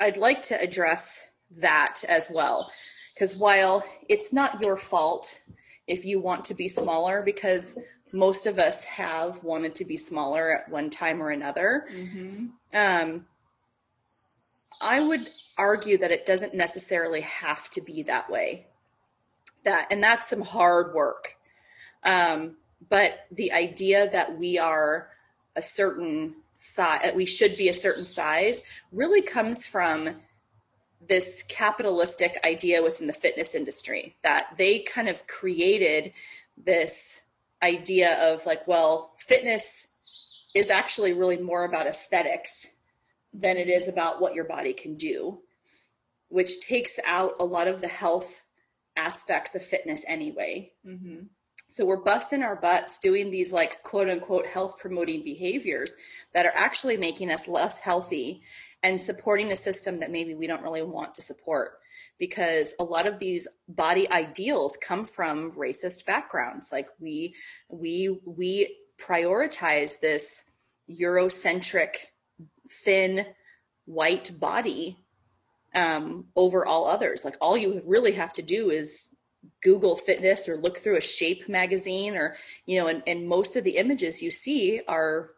I'd 0.00 0.16
like 0.16 0.42
to 0.42 0.60
address 0.60 1.28
that 1.58 2.02
as 2.08 2.30
well. 2.34 2.70
Because 3.14 3.36
while 3.36 3.84
it's 4.08 4.32
not 4.32 4.60
your 4.60 4.76
fault 4.76 5.40
if 5.86 6.04
you 6.04 6.20
want 6.20 6.44
to 6.46 6.54
be 6.54 6.68
smaller, 6.68 7.22
because 7.22 7.76
most 8.12 8.46
of 8.46 8.58
us 8.58 8.84
have 8.84 9.42
wanted 9.42 9.74
to 9.76 9.84
be 9.84 9.96
smaller 9.96 10.58
at 10.58 10.68
one 10.68 10.90
time 10.90 11.22
or 11.22 11.30
another, 11.30 11.86
mm-hmm. 11.92 12.46
um, 12.72 13.26
I 14.80 15.00
would 15.00 15.28
argue 15.58 15.98
that 15.98 16.10
it 16.10 16.26
doesn't 16.26 16.54
necessarily 16.54 17.22
have 17.22 17.68
to 17.70 17.80
be 17.80 18.02
that 18.04 18.30
way. 18.30 18.66
That 19.64 19.88
and 19.90 20.02
that's 20.02 20.28
some 20.28 20.42
hard 20.42 20.94
work. 20.94 21.36
Um, 22.04 22.56
but 22.88 23.26
the 23.30 23.52
idea 23.52 24.10
that 24.10 24.38
we 24.38 24.58
are 24.58 25.08
a 25.56 25.62
certain 25.62 26.34
size, 26.52 27.12
we 27.14 27.26
should 27.26 27.56
be 27.56 27.68
a 27.68 27.74
certain 27.74 28.04
size, 28.04 28.60
really 28.90 29.22
comes 29.22 29.66
from 29.66 30.16
this 31.08 31.44
capitalistic 31.48 32.38
idea 32.44 32.82
within 32.82 33.06
the 33.06 33.12
fitness 33.12 33.54
industry 33.54 34.16
that 34.22 34.48
they 34.56 34.78
kind 34.80 35.08
of 35.08 35.26
created 35.26 36.12
this 36.56 37.22
idea 37.62 38.32
of 38.32 38.44
like, 38.46 38.66
well, 38.66 39.14
fitness 39.18 39.88
is 40.54 40.70
actually 40.70 41.12
really 41.12 41.38
more 41.38 41.64
about 41.64 41.86
aesthetics 41.86 42.68
than 43.32 43.56
it 43.56 43.68
is 43.68 43.88
about 43.88 44.20
what 44.20 44.34
your 44.34 44.44
body 44.44 44.72
can 44.72 44.96
do, 44.96 45.40
which 46.28 46.60
takes 46.60 46.98
out 47.06 47.34
a 47.40 47.44
lot 47.44 47.68
of 47.68 47.80
the 47.80 47.88
health 47.88 48.44
aspects 48.96 49.54
of 49.54 49.62
fitness 49.62 50.04
anyway. 50.06 50.72
Mm-hmm. 50.86 51.24
So 51.72 51.86
we're 51.86 51.96
busting 51.96 52.42
our 52.42 52.56
butts 52.56 52.98
doing 52.98 53.30
these 53.30 53.50
like 53.50 53.82
quote 53.82 54.10
unquote 54.10 54.44
health 54.44 54.76
promoting 54.76 55.24
behaviors 55.24 55.96
that 56.34 56.44
are 56.44 56.52
actually 56.54 56.98
making 56.98 57.30
us 57.30 57.48
less 57.48 57.80
healthy 57.80 58.42
and 58.82 59.00
supporting 59.00 59.50
a 59.50 59.56
system 59.56 59.98
that 60.00 60.10
maybe 60.10 60.34
we 60.34 60.46
don't 60.46 60.62
really 60.62 60.82
want 60.82 61.14
to 61.14 61.22
support 61.22 61.78
because 62.18 62.74
a 62.78 62.84
lot 62.84 63.06
of 63.06 63.18
these 63.18 63.48
body 63.68 64.06
ideals 64.10 64.76
come 64.82 65.06
from 65.06 65.50
racist 65.52 66.04
backgrounds 66.04 66.68
like 66.72 66.88
we 67.00 67.34
we 67.70 68.20
we 68.26 68.76
prioritize 69.00 69.98
this 69.98 70.44
eurocentric 70.90 71.94
thin 72.68 73.24
white 73.86 74.30
body 74.38 74.98
um, 75.74 76.26
over 76.36 76.66
all 76.66 76.86
others. 76.86 77.24
Like 77.24 77.36
all 77.40 77.56
you 77.56 77.82
really 77.86 78.12
have 78.12 78.34
to 78.34 78.42
do 78.42 78.70
is 78.70 79.08
Google 79.62 79.96
fitness 79.96 80.48
or 80.48 80.56
look 80.56 80.78
through 80.78 80.96
a 80.96 81.02
shape 81.02 81.48
magazine 81.48 82.14
or, 82.16 82.36
you 82.66 82.80
know, 82.80 82.88
and, 82.88 83.02
and 83.06 83.28
most 83.28 83.56
of 83.56 83.64
the 83.64 83.76
images 83.76 84.22
you 84.22 84.30
see 84.30 84.80
are 84.88 85.30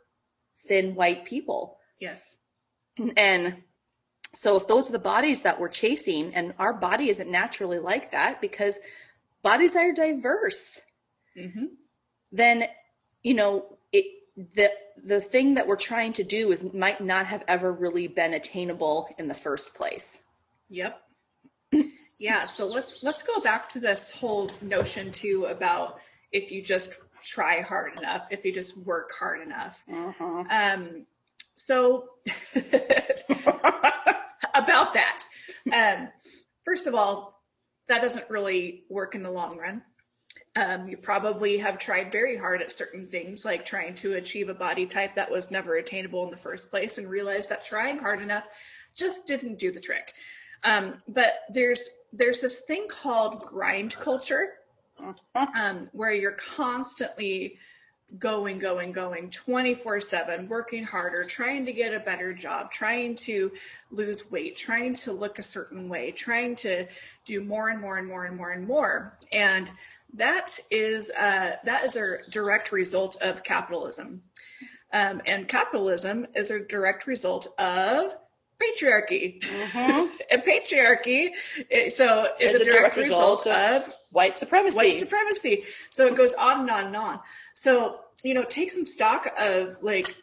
thin 0.61 0.95
white 0.95 1.25
people. 1.25 1.79
Yes. 2.01 2.39
And 3.17 3.63
so 4.35 4.57
if 4.57 4.67
those 4.67 4.89
are 4.89 4.93
the 4.93 4.99
bodies 4.99 5.43
that 5.43 5.61
we're 5.61 5.69
chasing 5.69 6.35
and 6.35 6.55
our 6.59 6.73
body 6.73 7.09
isn't 7.09 7.31
naturally 7.31 7.79
like 7.79 8.11
that 8.13 8.41
because 8.41 8.79
bodies 9.43 9.77
are 9.77 9.93
diverse, 9.93 10.81
mm-hmm. 11.39 11.67
then, 12.33 12.65
you 13.23 13.35
know, 13.35 13.79
it, 13.93 14.05
the 14.37 14.71
the 15.05 15.21
thing 15.21 15.55
that 15.55 15.67
we're 15.67 15.77
trying 15.77 16.13
to 16.15 16.25
do 16.25 16.51
is 16.51 16.65
might 16.73 17.01
not 17.01 17.27
have 17.27 17.45
ever 17.47 17.73
really 17.73 18.09
been 18.09 18.35
attainable 18.35 19.09
in 19.19 19.29
the 19.29 19.35
first 19.35 19.75
place. 19.75 20.21
Yep. 20.71 21.01
Yeah, 22.25 22.47
so 22.47 22.67
let's 22.67 23.03
let's 23.03 23.23
go 23.23 23.39
back 23.43 23.69
to 23.69 23.79
this 23.79 24.11
whole 24.11 24.51
notion 24.63 25.13
too 25.13 25.45
about 25.51 25.99
if 26.33 26.51
you 26.51 26.63
just 26.63 26.95
try 27.23 27.61
hard 27.61 27.99
enough, 27.99 28.29
if 28.31 28.47
you 28.47 28.51
just 28.51 28.79
work 28.79 29.13
hard 29.13 29.43
enough. 29.43 29.85
Uh-huh. 29.93 30.45
Um, 30.51 31.05
so 31.55 32.09
about 34.55 34.95
that, 34.95 35.23
um, 35.71 36.09
first 36.65 36.87
of 36.87 36.95
all, 36.95 37.43
that 37.89 38.01
doesn't 38.01 38.31
really 38.31 38.85
work 38.89 39.15
in 39.15 39.23
the 39.23 39.31
long 39.31 39.59
run. 39.59 39.83
Um, 40.57 40.89
you 40.89 40.97
probably 41.03 41.59
have 41.59 41.79
tried 41.79 42.11
very 42.11 42.39
hard 42.39 42.63
at 42.63 42.73
certain 42.73 43.07
things, 43.07 43.45
like 43.45 43.67
trying 43.67 43.97
to 43.97 44.15
achieve 44.15 44.49
a 44.49 44.55
body 44.55 44.87
type 44.87 45.17
that 45.17 45.31
was 45.31 45.51
never 45.51 45.77
attainable 45.77 46.25
in 46.25 46.31
the 46.31 46.39
first 46.39 46.71
place, 46.71 46.97
and 46.97 47.07
realized 47.07 47.51
that 47.51 47.67
trying 47.67 47.99
hard 47.99 48.23
enough 48.23 48.49
just 48.95 49.27
didn't 49.27 49.59
do 49.59 49.71
the 49.71 49.81
trick. 49.81 50.15
Um, 50.65 51.03
but 51.09 51.41
there's 51.51 51.89
there's 52.13 52.41
this 52.41 52.61
thing 52.63 52.87
called 52.89 53.41
grind 53.41 53.95
culture, 53.97 54.55
um, 55.35 55.89
where 55.93 56.13
you're 56.13 56.33
constantly 56.33 57.59
going, 58.19 58.59
going, 58.59 58.93
going 58.93 59.31
24 59.31 60.01
7, 60.01 60.49
working 60.49 60.85
harder, 60.85 61.25
trying 61.25 61.67
to 61.67 61.73
get 61.73 61.93
a 61.93 62.01
better 62.01 62.33
job, 62.33 62.71
trying 62.71 63.17
to 63.17 63.53
lose 63.91 64.31
weight, 64.31 64.57
trying 64.57 64.95
to 64.95 65.13
look 65.13 65.39
a 65.39 65.43
certain 65.43 65.89
way, 65.89 66.11
trying 66.13 66.55
to 66.57 66.87
do 67.25 67.43
more 67.43 67.71
and 67.71 67.81
more 67.81 67.99
and 67.99 68.07
more 68.07 68.25
and 68.27 68.37
more 68.37 68.53
and 68.53 68.67
more. 68.67 69.19
And 69.33 69.71
that 70.15 70.59
is 70.71 71.11
uh, 71.11 71.53
that 71.65 71.85
is 71.85 71.97
a 71.97 72.19
direct 72.31 72.73
result 72.73 73.21
of 73.21 73.43
capitalism, 73.43 74.23
um, 74.93 75.21
and 75.27 75.49
capitalism 75.49 76.27
is 76.35 76.51
a 76.51 76.61
direct 76.61 77.07
result 77.07 77.49
of 77.59 78.15
patriarchy. 78.61 79.41
Mm-hmm. 79.41 80.17
and 80.31 80.43
patriarchy, 80.43 81.31
so 81.91 82.29
is, 82.41 82.55
a, 82.55 82.65
direct, 82.65 82.73
direct 82.73 82.97
result, 82.97 83.47
result 83.47 83.47
of, 83.47 83.89
of 83.89 83.95
white 84.13 84.39
supremacy. 84.39 84.77
White 84.77 85.01
supremacy. 85.01 85.65
So 85.91 86.07
it 86.07 86.17
goes 86.17 86.35
on 86.35 86.61
and 86.61 86.71
on 86.71 86.87
and 86.87 86.97
on. 86.97 87.21
So 87.55 88.01
you 88.23 88.35
know, 88.35 88.45
take 88.45 88.71
some 88.71 88.87
stock 88.87 89.29
of 89.39 89.77
like 89.83 90.17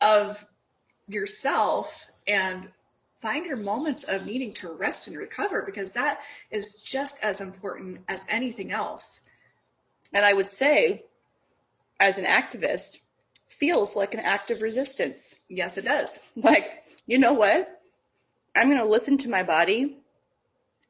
of 0.00 0.46
yourself 1.08 2.06
and 2.26 2.68
find 3.20 3.46
your 3.46 3.56
moments 3.56 4.04
of 4.04 4.26
needing 4.26 4.52
to 4.52 4.72
rest 4.72 5.06
and 5.06 5.16
recover 5.16 5.62
because 5.62 5.92
that 5.92 6.20
is 6.50 6.82
just 6.82 7.22
as 7.22 7.40
important 7.40 8.00
as 8.08 8.24
anything 8.28 8.72
else. 8.72 9.20
And 10.12 10.24
I 10.26 10.32
would 10.32 10.50
say, 10.50 11.04
as 12.00 12.18
an 12.18 12.24
activist, 12.24 12.98
feels 13.52 13.94
like 13.94 14.14
an 14.14 14.20
act 14.20 14.50
of 14.50 14.62
resistance. 14.62 15.36
Yes, 15.48 15.78
it 15.78 15.84
does. 15.84 16.20
Like, 16.36 16.84
you 17.06 17.18
know 17.18 17.32
what? 17.32 17.80
I'm 18.56 18.68
going 18.68 18.80
to 18.80 18.84
listen 18.84 19.18
to 19.18 19.30
my 19.30 19.42
body 19.42 19.98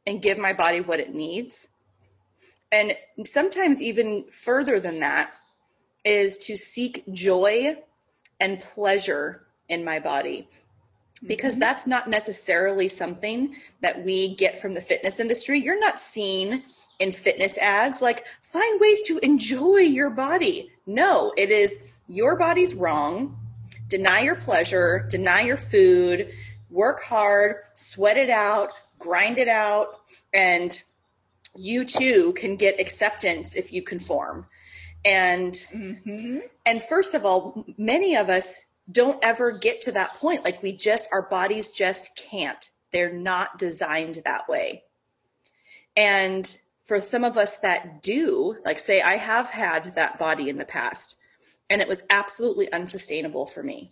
and 0.07 0.23
give 0.23 0.39
my 0.39 0.53
body 0.53 0.81
what 0.81 1.01
it 1.01 1.15
needs. 1.15 1.69
And 2.71 2.97
sometimes, 3.27 3.83
even 3.83 4.25
further 4.31 4.81
than 4.81 5.01
that, 5.01 5.31
is 6.05 6.39
to 6.39 6.57
seek 6.57 7.05
joy 7.13 7.77
and 8.41 8.61
pleasure 8.61 9.47
in 9.69 9.85
my 9.85 9.99
body 9.99 10.49
because 11.27 11.53
mm-hmm. 11.53 11.61
that's 11.61 11.87
not 11.87 12.09
necessarily 12.09 12.89
something 12.89 13.55
that 13.81 14.03
we 14.05 14.35
get 14.35 14.61
from 14.61 14.75
the 14.75 14.81
fitness 14.81 15.21
industry. 15.21 15.61
You're 15.61 15.79
not 15.79 16.01
seeing 16.01 16.63
in 17.03 17.11
fitness 17.11 17.59
ads 17.59 18.01
like 18.01 18.25
find 18.43 18.81
ways 18.81 19.03
to 19.03 19.19
enjoy 19.19 19.79
your 19.79 20.09
body. 20.09 20.71
No, 20.87 21.33
it 21.37 21.51
is 21.51 21.77
your 22.07 22.37
body's 22.37 22.77
wrong. 22.77 23.37
Deny 23.89 24.21
your 24.21 24.37
pleasure, 24.37 25.05
deny 25.11 25.41
your 25.41 25.57
food, 25.57 26.31
work 26.71 27.03
hard, 27.03 27.57
sweat 27.75 28.17
it 28.17 28.31
out, 28.31 28.69
grind 29.01 29.39
it 29.39 29.49
out, 29.49 30.01
and 30.33 30.81
you 31.57 31.85
too 31.85 32.33
can 32.35 32.55
get 32.55 32.79
acceptance 32.79 33.57
if 33.57 33.73
you 33.73 33.83
conform. 33.83 34.47
And 35.05 35.53
mm-hmm. 35.53 36.39
and 36.65 36.83
first 36.85 37.15
of 37.15 37.27
all, 37.27 37.67
many 37.77 38.15
of 38.15 38.31
us 38.31 38.65
don't 38.93 39.23
ever 39.25 39.51
get 39.51 39.81
to 39.83 39.93
that 39.93 40.15
point. 40.19 40.45
Like 40.45 40.63
we 40.63 40.73
just, 40.73 41.09
our 41.13 41.23
bodies 41.23 41.73
just 41.73 42.15
can't. 42.15 42.71
They're 42.93 43.13
not 43.13 43.59
designed 43.59 44.23
that 44.25 44.49
way. 44.49 44.85
And 45.97 46.57
for 46.83 47.01
some 47.01 47.25
of 47.25 47.37
us 47.37 47.59
that 47.59 48.03
do, 48.03 48.57
like 48.65 48.79
say, 48.79 49.01
I 49.01 49.17
have 49.17 49.51
had 49.51 49.95
that 49.95 50.19
body 50.19 50.49
in 50.49 50.59
the 50.59 50.65
past, 50.65 51.17
and 51.71 51.81
it 51.81 51.89
was 51.89 52.03
absolutely 52.11 52.73
unsustainable 52.73 53.47
for 53.47 53.63
me. 53.63 53.89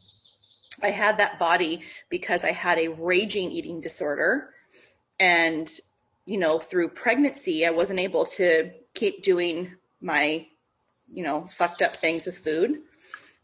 I 0.82 0.90
had 0.90 1.18
that 1.18 1.38
body 1.38 1.82
because 2.08 2.44
I 2.44 2.52
had 2.52 2.78
a 2.78 2.88
raging 2.88 3.50
eating 3.50 3.80
disorder. 3.80 4.50
And, 5.18 5.70
you 6.24 6.38
know, 6.38 6.58
through 6.58 6.90
pregnancy, 6.90 7.66
I 7.66 7.70
wasn't 7.70 8.00
able 8.00 8.24
to 8.26 8.70
keep 8.94 9.22
doing 9.22 9.76
my, 10.00 10.46
you 11.12 11.22
know, 11.22 11.46
fucked 11.50 11.82
up 11.82 11.96
things 11.96 12.24
with 12.24 12.38
food. 12.38 12.78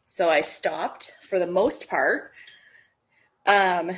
So 0.08 0.30
I 0.30 0.40
stopped 0.42 1.12
for 1.22 1.38
the 1.38 1.46
most 1.46 1.88
part. 1.88 2.32
Um, 3.46 3.90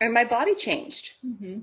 and 0.00 0.12
my 0.12 0.24
body 0.24 0.54
changed. 0.54 1.12
Mm-hmm. 1.24 1.60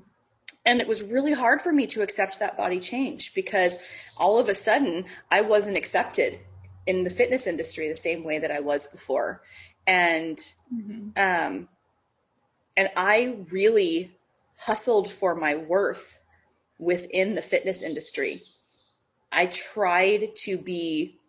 And 0.65 0.81
it 0.81 0.87
was 0.87 1.03
really 1.03 1.33
hard 1.33 1.61
for 1.61 1.71
me 1.71 1.85
to 1.87 2.01
accept 2.01 2.39
that 2.39 2.57
body 2.57 2.79
change 2.79 3.33
because 3.35 3.77
all 4.17 4.39
of 4.39 4.49
a 4.49 4.55
sudden 4.55 5.05
I 5.29 5.41
wasn't 5.41 5.77
accepted 5.77 6.39
in 6.87 7.03
the 7.03 7.09
fitness 7.09 7.45
industry 7.47 7.87
the 7.87 7.95
same 7.95 8.23
way 8.23 8.39
that 8.39 8.51
I 8.51 8.59
was 8.59 8.87
before. 8.87 9.41
And 9.87 10.37
Mm-hmm. 10.73 11.09
um, 11.17 11.69
and 12.77 12.89
I 12.97 13.37
really 13.51 14.17
hustled 14.57 15.09
for 15.11 15.35
my 15.35 15.55
worth 15.55 16.19
within 16.79 17.35
the 17.35 17.41
fitness 17.41 17.83
industry. 17.83 18.41
I 19.31 19.45
tried 19.45 20.35
to 20.37 20.57
be 20.57 21.19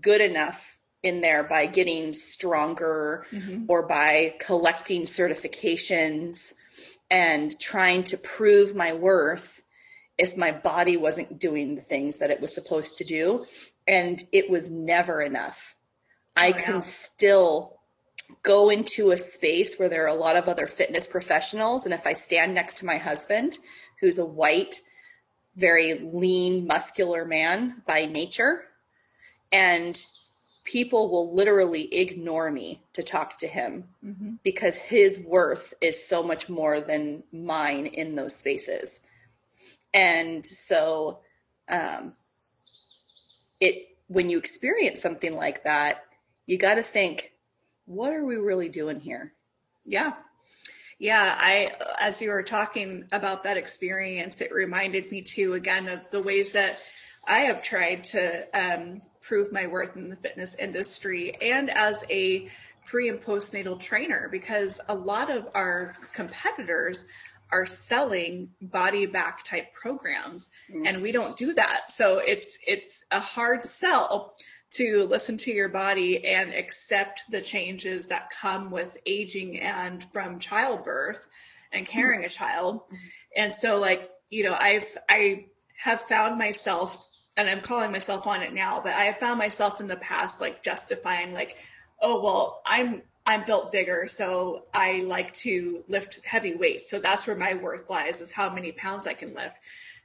good 0.00 0.20
enough 0.20 0.76
in 1.02 1.20
there 1.20 1.44
by 1.44 1.66
getting 1.66 2.12
stronger 2.14 3.26
Mm-hmm. 3.32 3.64
or 3.68 3.82
by 3.86 4.34
collecting 4.40 5.02
certifications 5.02 6.54
and 7.12 7.60
trying 7.60 8.02
to 8.04 8.16
prove 8.16 8.74
my 8.74 8.94
worth 8.94 9.62
if 10.16 10.34
my 10.36 10.50
body 10.50 10.96
wasn't 10.96 11.38
doing 11.38 11.74
the 11.74 11.82
things 11.82 12.18
that 12.18 12.30
it 12.30 12.40
was 12.40 12.54
supposed 12.54 12.96
to 12.96 13.04
do. 13.04 13.44
And 13.86 14.24
it 14.32 14.48
was 14.48 14.70
never 14.70 15.20
enough. 15.20 15.76
Oh, 16.36 16.40
I 16.40 16.46
Oh, 16.46 16.48
yeah. 16.56 16.62
can 16.64 16.82
still 16.82 17.80
go 18.42 18.70
into 18.70 19.10
a 19.10 19.16
space 19.18 19.76
where 19.76 19.90
there 19.90 20.04
are 20.04 20.08
a 20.08 20.14
lot 20.14 20.36
of 20.36 20.48
other 20.48 20.66
fitness 20.66 21.06
professionals. 21.06 21.84
And 21.84 21.92
if 21.92 22.06
I 22.06 22.14
stand 22.14 22.54
next 22.54 22.78
to 22.78 22.86
my 22.86 22.96
husband, 22.96 23.58
who's 24.00 24.18
a 24.18 24.24
white, 24.24 24.80
very 25.56 25.94
lean, 25.94 26.66
muscular 26.66 27.26
man 27.26 27.82
by 27.86 28.06
nature, 28.06 28.64
and 29.52 30.02
people 30.64 31.08
will 31.10 31.34
literally 31.34 31.92
ignore 31.94 32.50
me 32.50 32.80
to 32.92 33.02
talk 33.02 33.36
to 33.38 33.46
him 33.46 33.84
Mm-hmm. 34.04 34.34
because 34.42 34.76
his 34.76 35.18
worth 35.20 35.74
is 35.80 36.06
so 36.06 36.22
much 36.22 36.48
more 36.48 36.80
than 36.80 37.22
mine 37.32 37.86
in 37.86 38.14
those 38.16 38.34
spaces. 38.34 39.00
And 39.94 40.44
so 40.46 41.20
um 41.68 42.14
it 43.60 43.88
when 44.08 44.28
you 44.28 44.38
experience 44.38 45.00
something 45.00 45.34
like 45.36 45.64
that, 45.64 46.04
you 46.46 46.58
got 46.58 46.74
to 46.74 46.82
think 46.82 47.32
what 47.86 48.12
are 48.12 48.24
we 48.24 48.36
really 48.36 48.68
doing 48.68 49.00
here? 49.00 49.32
Yeah. 49.84 50.12
Yeah, 50.98 51.34
I 51.36 51.72
as 52.00 52.20
you 52.20 52.30
were 52.30 52.42
talking 52.44 53.08
about 53.10 53.42
that 53.44 53.56
experience, 53.56 54.40
it 54.40 54.52
reminded 54.52 55.10
me 55.10 55.22
too 55.22 55.54
again 55.54 55.88
of 55.88 56.00
the 56.12 56.22
ways 56.22 56.52
that 56.52 56.78
I 57.26 57.40
have 57.40 57.62
tried 57.62 58.04
to 58.04 58.46
um, 58.54 59.02
prove 59.20 59.52
my 59.52 59.66
worth 59.66 59.96
in 59.96 60.08
the 60.08 60.16
fitness 60.16 60.56
industry 60.56 61.36
and 61.40 61.70
as 61.70 62.04
a 62.10 62.48
pre 62.84 63.08
and 63.08 63.20
postnatal 63.20 63.78
trainer 63.78 64.28
because 64.30 64.80
a 64.88 64.94
lot 64.94 65.30
of 65.30 65.48
our 65.54 65.94
competitors 66.14 67.06
are 67.52 67.66
selling 67.66 68.48
body 68.62 69.06
back 69.06 69.44
type 69.44 69.72
programs 69.74 70.50
and 70.86 71.02
we 71.02 71.12
don't 71.12 71.36
do 71.36 71.52
that. 71.52 71.90
So 71.90 72.18
it's 72.18 72.58
it's 72.66 73.04
a 73.10 73.20
hard 73.20 73.62
sell 73.62 74.34
to 74.72 75.06
listen 75.06 75.36
to 75.36 75.52
your 75.52 75.68
body 75.68 76.24
and 76.24 76.52
accept 76.54 77.30
the 77.30 77.42
changes 77.42 78.06
that 78.06 78.30
come 78.30 78.70
with 78.70 78.96
aging 79.04 79.60
and 79.60 80.02
from 80.12 80.38
childbirth 80.38 81.26
and 81.72 81.86
carrying 81.86 82.24
a 82.24 82.28
child. 82.28 82.80
And 83.36 83.54
so 83.54 83.78
like, 83.78 84.10
you 84.30 84.44
know, 84.44 84.56
I've 84.58 84.96
I 85.10 85.46
have 85.76 86.00
found 86.00 86.38
myself 86.38 87.04
and 87.36 87.48
I'm 87.48 87.60
calling 87.60 87.92
myself 87.92 88.26
on 88.26 88.42
it 88.42 88.52
now, 88.52 88.80
but 88.82 88.92
I 88.94 89.04
have 89.04 89.18
found 89.18 89.38
myself 89.38 89.80
in 89.80 89.88
the 89.88 89.96
past 89.96 90.40
like 90.40 90.62
justifying 90.62 91.32
like, 91.32 91.58
oh 92.00 92.22
well, 92.22 92.62
I'm 92.66 93.02
I'm 93.24 93.46
built 93.46 93.70
bigger, 93.70 94.08
so 94.08 94.64
I 94.74 95.04
like 95.06 95.32
to 95.34 95.84
lift 95.88 96.20
heavy 96.26 96.54
weights. 96.54 96.90
So 96.90 96.98
that's 96.98 97.26
where 97.26 97.36
my 97.36 97.54
worth 97.54 97.88
lies 97.88 98.20
is 98.20 98.32
how 98.32 98.52
many 98.52 98.72
pounds 98.72 99.06
I 99.06 99.14
can 99.14 99.32
lift. 99.34 99.56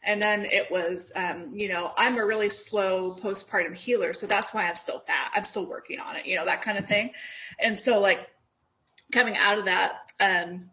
And 0.04 0.22
then 0.22 0.46
it 0.46 0.70
was, 0.70 1.12
um, 1.16 1.52
you 1.54 1.68
know, 1.68 1.92
I'm 1.98 2.18
a 2.18 2.26
really 2.26 2.50
slow 2.50 3.16
postpartum 3.16 3.76
healer. 3.76 4.14
So 4.14 4.28
that's 4.28 4.54
why 4.54 4.68
I'm 4.68 4.76
still 4.76 5.00
fat. 5.00 5.32
I'm 5.34 5.46
still 5.46 5.68
working 5.68 6.00
on 6.00 6.16
it, 6.16 6.26
you 6.28 6.36
know, 6.36 6.46
that 6.46 6.62
kind 6.62 6.78
of 6.78 6.88
thing. 6.88 7.12
And 7.60 7.78
so, 7.78 8.00
like, 8.00 8.30
coming 9.12 9.36
out 9.36 9.58
of 9.58 9.66
that, 9.66 10.12
um, 10.20 10.70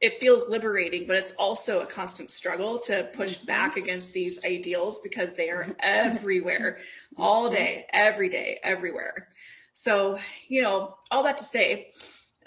it 0.00 0.18
feels 0.20 0.48
liberating, 0.48 1.06
but 1.06 1.16
it's 1.16 1.32
also 1.32 1.80
a 1.80 1.86
constant 1.86 2.30
struggle 2.30 2.78
to 2.78 3.10
push 3.14 3.36
mm-hmm. 3.36 3.46
back 3.46 3.76
against 3.76 4.12
these 4.12 4.42
ideals 4.44 5.00
because 5.00 5.36
they 5.36 5.50
are 5.50 5.64
mm-hmm. 5.64 5.72
everywhere, 5.82 6.78
mm-hmm. 7.12 7.22
all 7.22 7.50
day, 7.50 7.86
every 7.92 8.28
day, 8.28 8.58
everywhere. 8.62 9.28
So, 9.72 10.18
you 10.48 10.62
know, 10.62 10.96
all 11.10 11.22
that 11.24 11.38
to 11.38 11.44
say, 11.44 11.90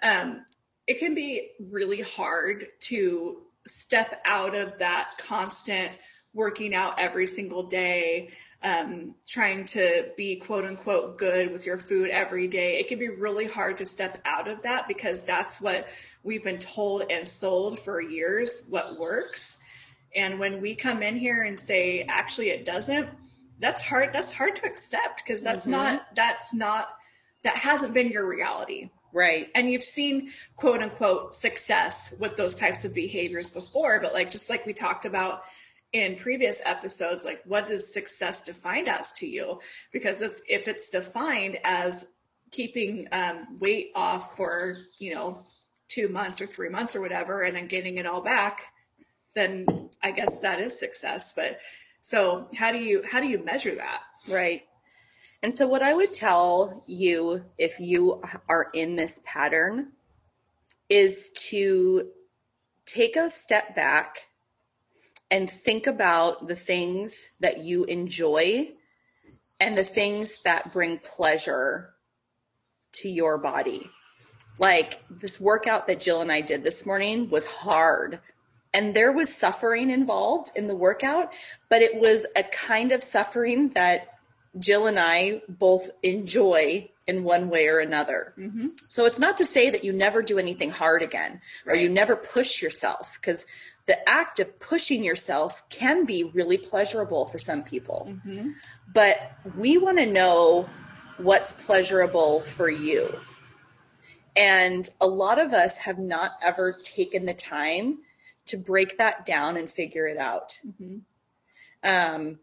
um, 0.02 0.46
it 0.88 1.00
can 1.00 1.16
be 1.16 1.52
really 1.60 2.02
hard 2.02 2.68
to 2.82 3.38
step 3.68 4.22
out 4.26 4.56
of 4.56 4.78
that 4.80 5.10
constant 5.18 5.92
working 6.34 6.74
out 6.74 7.00
every 7.00 7.28
single 7.28 7.64
day, 7.64 8.32
um, 8.64 9.14
trying 9.28 9.66
to 9.66 10.10
be 10.16 10.38
quote 10.38 10.64
unquote 10.66 11.18
good 11.18 11.52
with 11.52 11.66
your 11.66 11.78
food 11.78 12.10
every 12.10 12.48
day. 12.48 12.80
It 12.80 12.88
can 12.88 12.98
be 12.98 13.10
really 13.10 13.46
hard 13.46 13.78
to 13.78 13.86
step 13.86 14.20
out 14.26 14.48
of 14.48 14.62
that 14.64 14.88
because 14.88 15.24
that's 15.24 15.60
what 15.60 15.90
we've 16.24 16.44
been 16.44 16.60
told 16.60 17.04
and 17.10 17.28
sold 17.28 17.78
for 17.78 18.02
years 18.02 18.68
what 18.70 18.98
works. 18.98 19.62
And 20.16 20.40
when 20.40 20.62
we 20.62 20.76
come 20.76 21.04
in 21.04 21.16
here 21.18 21.44
and 21.44 21.60
say, 21.60 22.04
actually, 22.08 22.52
it 22.52 22.66
doesn't, 22.66 23.10
that's 23.60 23.82
hard. 23.82 24.14
That's 24.14 24.32
hard 24.32 24.56
to 24.58 24.66
accept 24.66 25.24
because 25.26 25.44
that's 25.44 25.66
Mhm. 25.66 25.72
not, 25.72 26.16
that's 26.16 26.54
not, 26.54 26.98
that 27.44 27.58
hasn't 27.58 27.94
been 27.94 28.10
your 28.10 28.26
reality 28.28 28.90
Right. 29.12 29.50
and 29.54 29.70
you've 29.70 29.84
seen 29.84 30.32
quote 30.56 30.82
unquote 30.82 31.36
success 31.36 32.16
with 32.20 32.36
those 32.38 32.56
types 32.56 32.84
of 32.86 32.96
behaviors 32.96 33.48
before 33.50 34.00
but 34.02 34.12
like 34.14 34.32
just 34.32 34.50
like 34.50 34.66
we 34.66 34.74
talked 34.74 35.06
about 35.06 35.44
in 35.94 36.16
previous 36.16 36.62
episodes 36.66 37.24
like 37.24 37.42
what 37.46 37.68
does 37.68 37.94
success 37.94 38.42
define 38.42 38.88
as 38.88 39.14
to 39.14 39.28
you? 39.28 39.60
Because 39.92 40.22
if 40.22 40.68
it's 40.68 40.90
defined 40.90 41.58
as 41.64 42.06
keeping 42.52 43.08
um, 43.12 43.60
weight 43.60 43.92
off 43.96 44.36
for 44.36 44.78
you 45.00 45.16
know 45.16 45.38
two 45.88 46.08
months 46.08 46.42
or 46.42 46.46
three 46.46 46.70
months 46.70 46.96
or 46.96 47.02
whatever 47.02 47.44
and 47.44 47.56
then 47.56 47.68
getting 47.68 47.98
it 47.98 48.06
all 48.06 48.22
back 48.22 48.74
then 49.34 49.90
i 50.04 50.12
guess 50.12 50.40
that 50.42 50.60
is 50.60 50.78
success. 50.78 51.34
But 51.34 51.60
so 52.02 52.48
how 52.56 52.72
do 52.72 52.78
you 52.78 53.04
how 53.10 53.20
do 53.20 53.28
you 53.28 53.44
measure 53.44 53.76
that? 53.76 54.02
Right. 54.30 54.64
And 55.42 55.54
so, 55.54 55.68
what 55.68 55.82
I 55.82 55.94
would 55.94 56.14
tell 56.14 56.84
you 56.88 57.44
if 57.58 57.80
you 57.80 58.22
are 58.48 58.70
in 58.74 58.96
this 58.96 59.22
pattern 59.26 59.92
is 60.90 61.32
to 61.50 62.10
take 62.86 63.16
a 63.16 63.30
step 63.30 63.76
back 63.76 64.28
and 65.34 65.50
think 65.50 65.88
about 65.88 66.48
the 66.48 66.56
things 66.56 67.32
that 67.40 67.58
you 67.58 67.86
enjoy 67.86 68.72
and 69.60 69.76
the 69.76 69.84
things 69.84 70.40
that 70.44 70.72
bring 70.72 71.00
pleasure 71.00 71.96
to 72.92 73.10
your 73.10 73.40
body. 73.40 73.90
Like 74.60 75.04
this 75.10 75.42
workout 75.42 75.88
that 75.88 76.00
Jill 76.00 76.22
and 76.22 76.32
I 76.32 76.42
did 76.42 76.64
this 76.64 76.86
morning 76.86 77.32
was 77.32 77.46
hard. 77.46 78.20
And 78.76 78.94
there 78.94 79.12
was 79.12 79.34
suffering 79.34 79.90
involved 79.90 80.52
in 80.56 80.68
the 80.68 80.76
workout, 80.76 81.34
but 81.68 81.82
it 81.82 82.00
was 82.00 82.28
a 82.36 82.44
kind 82.44 82.92
of 82.92 83.02
suffering 83.02 83.70
that 83.70 84.20
Jill 84.60 84.86
and 84.86 85.00
I 85.00 85.42
both 85.50 85.90
enjoy 86.04 86.92
in 87.08 87.24
one 87.24 87.50
way 87.50 87.68
or 87.68 87.80
another. 87.80 88.34
mm-hmm. 88.38 88.68
So 88.90 89.06
it's 89.06 89.20
not 89.20 89.38
to 89.40 89.46
say 89.46 89.72
that 89.72 89.84
you 89.84 89.92
never 89.94 90.22
do 90.22 90.38
anything 90.38 90.70
hard 90.70 91.02
again 91.02 91.42
or 91.66 91.76
you 91.76 91.90
never 91.90 92.16
push 92.16 92.62
yourself 92.62 93.18
because 93.20 93.46
the 93.86 94.10
act 94.10 94.40
of 94.40 94.60
pushing 94.60 95.04
yourself 95.04 95.68
can 95.70 96.06
be 96.06 96.24
really 96.24 96.58
pleasurable 96.58 97.26
for 97.26 97.40
some 97.40 97.64
people. 97.64 98.08
Mm-hmm. 98.10 98.52
But 98.94 99.38
we 99.58 99.78
want 99.78 99.98
to 99.98 100.06
know 100.06 100.70
what's 101.18 101.54
pleasurable 101.54 102.42
for 102.42 102.70
you. 102.70 103.20
And 104.36 104.90
a 105.02 105.08
lot 105.08 105.40
of 105.40 105.54
us 105.54 105.78
have 105.78 105.98
not 105.98 106.32
ever 106.42 106.76
taken 106.84 107.26
the 107.26 107.34
time 107.34 108.00
to 108.46 108.58
break 108.58 108.98
that 108.98 109.26
down 109.26 109.58
and 109.58 109.70
figure 109.70 110.08
it 110.08 110.18
out 110.18 110.60
Mm-hmm. 110.66 110.98
um, 111.84 112.40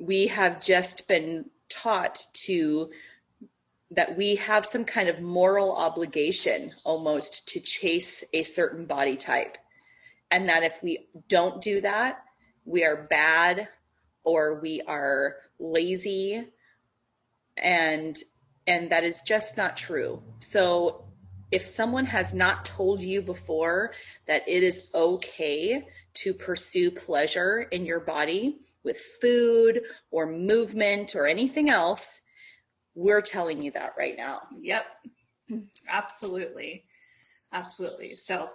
we 0.00 0.28
have 0.28 0.60
just 0.60 1.06
been 1.06 1.44
taught 1.68 2.26
to 2.32 2.90
that 3.90 4.16
we 4.16 4.36
have 4.36 4.64
some 4.64 4.84
kind 4.84 5.08
of 5.08 5.20
moral 5.20 5.76
obligation 5.76 6.72
almost 6.84 7.48
to 7.48 7.60
chase 7.60 8.24
a 8.32 8.42
certain 8.42 8.86
body 8.86 9.16
type 9.16 9.58
and 10.30 10.48
that 10.48 10.62
if 10.62 10.82
we 10.82 11.08
don't 11.28 11.60
do 11.62 11.80
that 11.80 12.24
we 12.64 12.84
are 12.84 13.06
bad 13.10 13.68
or 14.24 14.60
we 14.60 14.80
are 14.86 15.36
lazy 15.58 16.44
and 17.56 18.18
and 18.66 18.90
that 18.90 19.04
is 19.04 19.22
just 19.22 19.56
not 19.56 19.76
true 19.76 20.22
so 20.38 21.04
if 21.50 21.62
someone 21.62 22.06
has 22.06 22.32
not 22.32 22.64
told 22.64 23.02
you 23.02 23.20
before 23.22 23.92
that 24.26 24.48
it 24.48 24.62
is 24.62 24.82
okay 24.94 25.84
to 26.14 26.34
pursue 26.34 26.90
pleasure 26.90 27.62
in 27.70 27.84
your 27.84 28.00
body 28.00 28.58
with 28.84 28.98
food 29.20 29.82
or 30.10 30.26
movement 30.26 31.14
or 31.14 31.26
anything 31.26 31.68
else, 31.68 32.22
we're 32.94 33.20
telling 33.20 33.62
you 33.62 33.70
that 33.72 33.94
right 33.98 34.16
now. 34.16 34.42
Yep. 34.60 34.86
Absolutely. 35.88 36.84
Absolutely. 37.52 38.16
So 38.16 38.48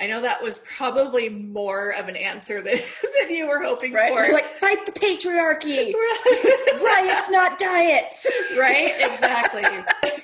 I 0.00 0.06
know 0.06 0.22
that 0.22 0.42
was 0.42 0.60
probably 0.60 1.28
more 1.28 1.90
of 1.90 2.08
an 2.08 2.16
answer 2.16 2.62
than, 2.62 2.78
than 3.20 3.34
you 3.34 3.48
were 3.48 3.62
hoping 3.62 3.92
right? 3.92 4.12
for. 4.12 4.32
like, 4.32 4.46
fight 4.58 4.86
the 4.86 4.92
patriarchy. 4.92 5.92
Riots, 6.82 7.30
not 7.30 7.58
diets. 7.58 8.56
right? 8.58 8.92
Exactly. 8.98 9.64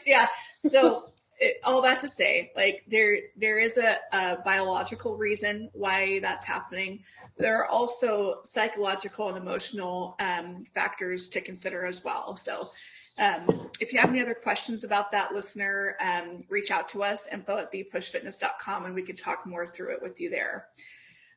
yeah. 0.06 0.26
So 0.62 1.02
it, 1.40 1.60
all 1.64 1.82
that 1.82 2.00
to 2.00 2.08
say, 2.08 2.52
like 2.56 2.84
there 2.88 3.18
there 3.36 3.58
is 3.58 3.76
a, 3.76 3.98
a 4.12 4.38
biological 4.44 5.16
reason 5.16 5.68
why 5.72 6.20
that's 6.20 6.44
happening. 6.44 7.02
There 7.36 7.60
are 7.60 7.66
also 7.66 8.40
psychological 8.44 9.28
and 9.28 9.36
emotional 9.36 10.16
um, 10.20 10.64
factors 10.74 11.28
to 11.30 11.40
consider 11.40 11.84
as 11.84 12.04
well. 12.04 12.36
So 12.36 12.68
um, 13.18 13.70
if 13.80 13.92
you 13.92 13.98
have 14.00 14.10
any 14.10 14.20
other 14.20 14.34
questions 14.34 14.82
about 14.82 15.12
that, 15.12 15.32
listener, 15.32 15.96
um, 16.00 16.44
reach 16.48 16.70
out 16.70 16.88
to 16.88 17.02
us, 17.02 17.28
info 17.30 17.58
at 17.58 17.72
thepushfitness.com, 17.72 18.86
and 18.86 18.94
we 18.94 19.02
can 19.02 19.16
talk 19.16 19.46
more 19.46 19.66
through 19.66 19.92
it 19.92 20.02
with 20.02 20.20
you 20.20 20.30
there. 20.30 20.66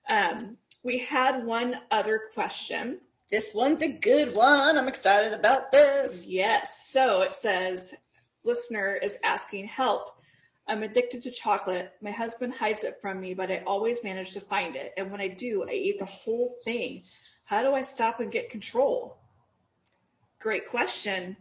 Um, 0.09 0.57
we 0.83 0.97
had 0.97 1.45
one 1.45 1.75
other 1.91 2.21
question. 2.33 2.99
This 3.29 3.53
one's 3.53 3.83
a 3.83 3.99
good 3.99 4.35
one. 4.35 4.77
I'm 4.77 4.87
excited 4.87 5.33
about 5.33 5.71
this. 5.71 6.25
Yes. 6.25 6.89
So 6.89 7.21
it 7.21 7.35
says, 7.35 7.93
listener 8.43 8.95
is 8.95 9.19
asking 9.23 9.67
help. 9.67 10.13
I'm 10.67 10.83
addicted 10.83 11.21
to 11.23 11.31
chocolate. 11.31 11.93
My 12.01 12.11
husband 12.11 12.53
hides 12.53 12.83
it 12.83 12.99
from 13.01 13.19
me, 13.19 13.33
but 13.33 13.51
I 13.51 13.63
always 13.67 14.03
manage 14.03 14.33
to 14.33 14.41
find 14.41 14.75
it. 14.75 14.93
And 14.97 15.11
when 15.11 15.21
I 15.21 15.27
do, 15.27 15.65
I 15.67 15.73
eat 15.73 15.99
the 15.99 16.05
whole 16.05 16.55
thing. 16.65 17.03
How 17.47 17.63
do 17.63 17.73
I 17.73 17.81
stop 17.81 18.19
and 18.19 18.31
get 18.31 18.49
control? 18.49 19.17
Great 20.39 20.67
question. 20.67 21.37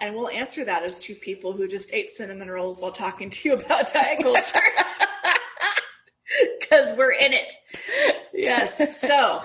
And 0.00 0.14
we'll 0.14 0.28
answer 0.28 0.64
that 0.64 0.84
as 0.84 0.98
two 0.98 1.14
people 1.14 1.52
who 1.52 1.66
just 1.66 1.92
ate 1.92 2.08
cinnamon 2.10 2.48
rolls 2.48 2.80
while 2.80 2.92
talking 2.92 3.30
to 3.30 3.48
you 3.48 3.54
about 3.56 3.92
diet 3.92 4.22
culture. 4.22 4.60
Because 6.60 6.96
we're 6.96 7.12
in 7.12 7.32
it. 7.32 7.54
Yes. 8.34 9.00
So, 9.00 9.42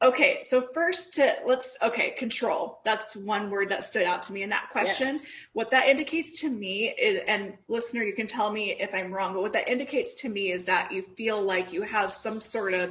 okay. 0.00 0.38
So, 0.42 0.60
first, 0.72 1.14
to 1.14 1.34
let's, 1.44 1.76
okay, 1.82 2.12
control. 2.12 2.78
That's 2.84 3.16
one 3.16 3.50
word 3.50 3.68
that 3.70 3.84
stood 3.84 4.04
out 4.04 4.22
to 4.24 4.32
me 4.32 4.42
in 4.44 4.50
that 4.50 4.68
question. 4.70 5.16
Yes. 5.16 5.26
What 5.54 5.72
that 5.72 5.88
indicates 5.88 6.40
to 6.42 6.48
me 6.48 6.94
is, 6.96 7.22
and 7.26 7.54
listener, 7.66 8.04
you 8.04 8.14
can 8.14 8.28
tell 8.28 8.52
me 8.52 8.76
if 8.78 8.94
I'm 8.94 9.12
wrong, 9.12 9.34
but 9.34 9.42
what 9.42 9.52
that 9.54 9.68
indicates 9.68 10.14
to 10.22 10.28
me 10.28 10.52
is 10.52 10.64
that 10.66 10.92
you 10.92 11.02
feel 11.02 11.42
like 11.42 11.72
you 11.72 11.82
have 11.82 12.12
some 12.12 12.40
sort 12.40 12.74
of 12.74 12.90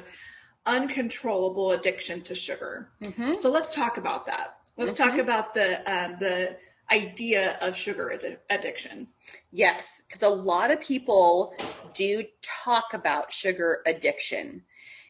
uncontrollable 0.65 1.71
addiction 1.71 2.21
to 2.24 2.36
sugar. 2.36 2.89
Mhm. 3.02 3.34
So, 3.36 3.50
let's 3.50 3.74
talk 3.74 3.97
about 3.97 4.26
that. 4.26 4.58
Let's 4.77 4.93
talk 4.93 5.17
about 5.17 5.53
the 5.53 5.77
um, 5.91 6.17
the 6.19 6.57
idea 6.91 7.57
of 7.62 7.75
sugar 7.75 8.12
addi- 8.15 8.38
addiction. 8.49 9.07
Yes, 9.51 10.01
because 10.07 10.23
a 10.23 10.29
lot 10.29 10.71
of 10.71 10.81
people 10.81 11.53
do 11.93 12.23
talk 12.41 12.93
about 12.93 13.31
sugar 13.31 13.81
addiction. 13.86 14.63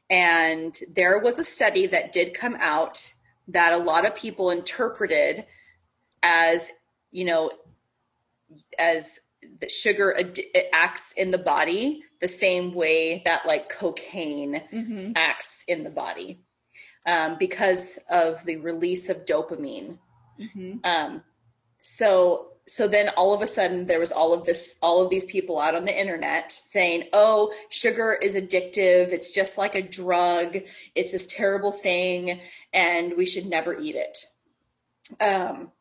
And 0.09 0.77
there 0.93 1.17
was 1.19 1.39
a 1.39 1.43
study 1.43 1.87
that 1.87 2.11
did 2.11 2.33
come 2.33 2.57
out 2.59 3.13
that 3.47 3.73
a 3.73 3.77
lot 3.77 4.05
of 4.05 4.13
people 4.15 4.51
interpreted 4.51 5.45
as, 6.21 6.69
you 7.11 7.25
know, 7.25 7.51
as 8.77 9.19
the 9.59 9.69
sugar 9.69 10.15
ad- 10.19 10.37
it 10.37 10.67
acts 10.73 11.13
in 11.13 11.31
the 11.31 11.37
body 11.37 12.03
the 12.19 12.27
same 12.27 12.73
way 12.73 13.21
that 13.25 13.47
like 13.47 13.69
cocaine 13.69 14.61
Mm-hmm. 14.71 15.13
acts 15.15 15.63
in 15.67 15.83
the 15.83 15.89
body 15.89 16.41
um, 17.05 17.37
because 17.39 17.99
of 18.09 18.43
the 18.45 18.57
release 18.57 19.09
of 19.09 19.25
dopamine. 19.25 19.97
Mm-hmm. 20.39 20.77
um, 20.83 21.21
so 21.81 22.47
so 22.67 22.87
then 22.87 23.09
all 23.17 23.33
of 23.33 23.41
a 23.41 23.47
sudden 23.47 23.87
there 23.87 23.99
was 23.99 24.11
all 24.11 24.33
of 24.33 24.45
this 24.45 24.77
all 24.81 25.03
of 25.03 25.09
these 25.09 25.25
people 25.25 25.59
out 25.59 25.75
on 25.75 25.85
the 25.85 25.99
internet 25.99 26.51
saying 26.51 27.05
oh 27.11 27.51
sugar 27.69 28.17
is 28.21 28.35
addictive. 28.35 29.11
It's 29.11 29.31
just 29.31 29.57
like 29.57 29.75
a 29.75 29.81
drug. 29.81 30.57
It's 30.95 31.11
this 31.11 31.27
terrible 31.27 31.71
thing 31.71 32.39
and 32.71 33.17
we 33.17 33.25
should 33.25 33.47
never 33.47 33.77
eat 33.77 33.95
it. 33.95 34.25
Um, 35.19 35.71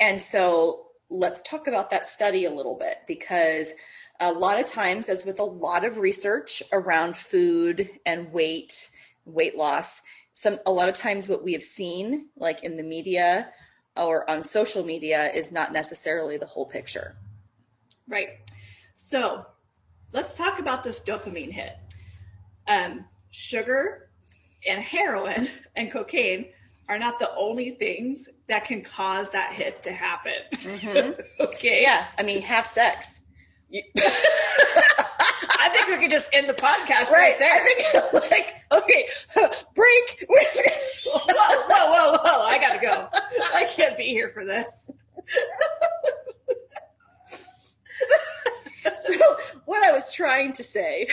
and 0.00 0.20
so 0.20 0.88
let's 1.08 1.42
talk 1.42 1.66
about 1.66 1.90
that 1.90 2.06
study 2.06 2.44
a 2.44 2.50
little 2.50 2.76
bit 2.76 2.98
because 3.06 3.72
a 4.20 4.32
lot 4.32 4.60
of 4.60 4.66
times 4.66 5.08
as 5.08 5.24
with 5.24 5.38
a 5.38 5.44
lot 5.44 5.84
of 5.84 5.98
research 5.98 6.62
around 6.72 7.16
food 7.16 7.88
and 8.04 8.32
weight 8.32 8.90
weight 9.24 9.56
loss 9.56 10.02
some 10.34 10.58
a 10.66 10.70
lot 10.70 10.88
of 10.88 10.94
times 10.94 11.28
what 11.28 11.42
we 11.42 11.52
have 11.52 11.62
seen 11.62 12.28
like 12.36 12.62
in 12.64 12.76
the 12.76 12.82
media 12.82 13.50
or 13.96 14.28
on 14.28 14.42
social 14.42 14.84
media 14.84 15.30
is 15.32 15.52
not 15.52 15.72
necessarily 15.72 16.36
the 16.36 16.46
whole 16.46 16.66
picture. 16.66 17.16
Right. 18.08 18.28
So 18.96 19.46
let's 20.12 20.36
talk 20.36 20.58
about 20.58 20.82
this 20.82 21.00
dopamine 21.00 21.52
hit. 21.52 21.76
Um, 22.66 23.04
sugar 23.30 24.10
and 24.66 24.80
heroin 24.82 25.48
and 25.76 25.90
cocaine 25.90 26.46
are 26.88 26.98
not 26.98 27.18
the 27.18 27.34
only 27.36 27.70
things 27.70 28.28
that 28.48 28.64
can 28.64 28.82
cause 28.82 29.30
that 29.30 29.54
hit 29.54 29.82
to 29.84 29.92
happen. 29.92 31.14
okay. 31.40 31.82
Yeah, 31.82 32.08
I 32.18 32.22
mean, 32.22 32.42
have 32.42 32.66
sex. 32.66 33.20
You- 33.70 33.82
I 35.64 35.70
think 35.70 35.88
we 35.88 35.96
could 35.96 36.10
just 36.10 36.28
end 36.34 36.46
the 36.46 36.52
podcast 36.54 37.10
right, 37.10 37.38
there. 37.38 37.50
I 37.50 37.64
think, 37.64 38.12
like, 38.30 38.54
okay, 38.70 39.06
break. 39.74 40.26
whoa, 40.28 41.18
whoa, 41.26 41.62
whoa, 41.68 42.18
whoa. 42.22 42.42
I 42.42 42.58
gotta 42.60 42.80
go. 42.80 43.08
I 43.54 43.64
can't 43.64 43.96
be 43.96 44.04
here 44.04 44.30
for 44.34 44.44
this. 44.44 44.90
so, 49.06 49.36
what 49.64 49.82
I 49.82 49.92
was 49.92 50.12
trying 50.12 50.52
to 50.52 50.62
say 50.62 51.08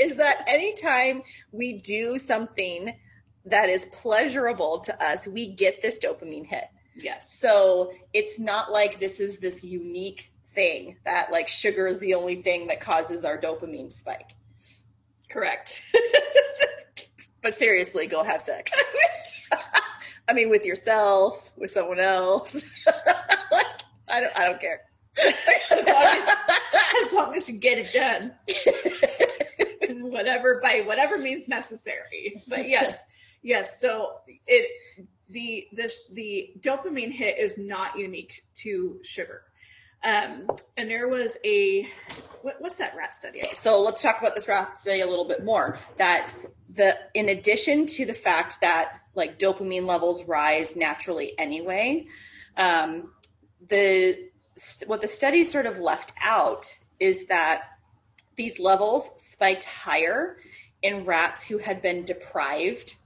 is 0.00 0.16
that 0.16 0.42
anytime 0.48 1.22
we 1.52 1.74
do 1.74 2.18
something 2.18 2.96
that 3.44 3.68
is 3.68 3.86
pleasurable 3.92 4.80
to 4.80 5.04
us, 5.04 5.28
we 5.28 5.46
get 5.46 5.82
this 5.82 6.00
dopamine 6.00 6.46
hit. 6.46 6.64
Yes. 6.96 7.32
So 7.38 7.92
it's 8.12 8.40
not 8.40 8.72
like 8.72 8.98
this 8.98 9.20
is 9.20 9.38
this 9.38 9.62
unique 9.62 10.32
thing 10.54 10.96
that 11.04 11.32
like 11.32 11.48
sugar 11.48 11.86
is 11.86 11.98
the 12.00 12.14
only 12.14 12.36
thing 12.36 12.68
that 12.68 12.80
causes 12.80 13.24
our 13.24 13.38
dopamine 13.38 13.92
spike. 13.92 14.34
Correct. 15.28 15.82
But 17.44 17.54
seriously, 17.54 18.06
go 18.06 18.24
have 18.24 18.40
sex. 18.40 18.72
I 20.28 20.32
mean, 20.32 20.48
with 20.48 20.64
yourself, 20.64 21.52
with 21.58 21.70
someone 21.70 22.00
else. 22.00 22.64
like, 22.86 23.66
I 24.08 24.20
don't. 24.20 24.38
I 24.38 24.48
don't 24.48 24.60
care. 24.60 24.80
as, 25.22 25.86
long 25.86 26.06
as, 26.06 26.28
as 27.06 27.12
long 27.12 27.34
as 27.36 27.48
you 27.48 27.58
get 27.58 27.76
it 27.78 27.92
done. 27.92 28.32
whatever 30.10 30.58
by 30.62 30.82
whatever 30.86 31.18
means 31.18 31.46
necessary. 31.46 32.42
But 32.48 32.66
yes, 32.66 33.04
yes. 33.42 33.78
So 33.78 34.20
it 34.46 34.70
the 35.28 35.66
the 35.74 35.92
the 36.12 36.52
dopamine 36.60 37.12
hit 37.12 37.38
is 37.38 37.58
not 37.58 37.98
unique 37.98 38.42
to 38.56 39.00
sugar. 39.02 39.42
Um, 40.04 40.46
and 40.76 40.88
there 40.88 41.08
was 41.08 41.38
a 41.44 41.88
what, 42.42 42.56
what's 42.60 42.76
that 42.76 42.94
rat 42.94 43.16
study? 43.16 43.42
Okay, 43.42 43.54
so 43.54 43.80
let's 43.80 44.02
talk 44.02 44.20
about 44.20 44.34
this 44.34 44.46
rat 44.48 44.76
study 44.76 45.00
a 45.00 45.06
little 45.06 45.24
bit 45.24 45.44
more. 45.44 45.78
That 45.96 46.32
the 46.76 46.96
in 47.14 47.30
addition 47.30 47.86
to 47.86 48.04
the 48.04 48.14
fact 48.14 48.60
that 48.60 49.00
like 49.14 49.38
dopamine 49.38 49.88
levels 49.88 50.24
rise 50.24 50.76
naturally 50.76 51.32
anyway, 51.38 52.06
um, 52.58 53.10
the 53.68 54.28
what 54.86 55.00
the 55.00 55.08
study 55.08 55.44
sort 55.44 55.66
of 55.66 55.78
left 55.78 56.12
out 56.20 56.66
is 57.00 57.26
that 57.26 57.62
these 58.36 58.58
levels 58.58 59.08
spiked 59.16 59.64
higher 59.64 60.36
in 60.82 61.04
rats 61.04 61.46
who 61.46 61.58
had 61.58 61.80
been 61.80 62.04
deprived 62.04 62.96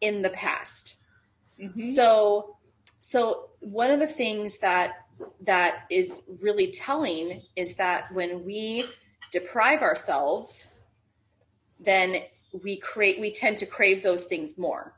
in 0.00 0.22
the 0.22 0.30
past. 0.30 0.96
Mhm. 1.58 1.94
So, 1.94 2.56
so 2.98 3.50
one 3.60 3.90
of 3.90 3.98
the 3.98 4.06
things 4.06 4.58
that 4.58 5.03
that 5.42 5.84
is 5.90 6.22
really 6.40 6.68
telling 6.68 7.42
is 7.56 7.74
that 7.76 8.12
when 8.12 8.44
we 8.44 8.84
deprive 9.30 9.82
ourselves, 9.82 10.80
then 11.80 12.22
we 12.62 12.76
create 12.76 13.20
we 13.20 13.32
tend 13.32 13.58
to 13.58 13.66
crave 13.66 14.02
those 14.02 14.24
things 14.24 14.56
more. 14.56 14.94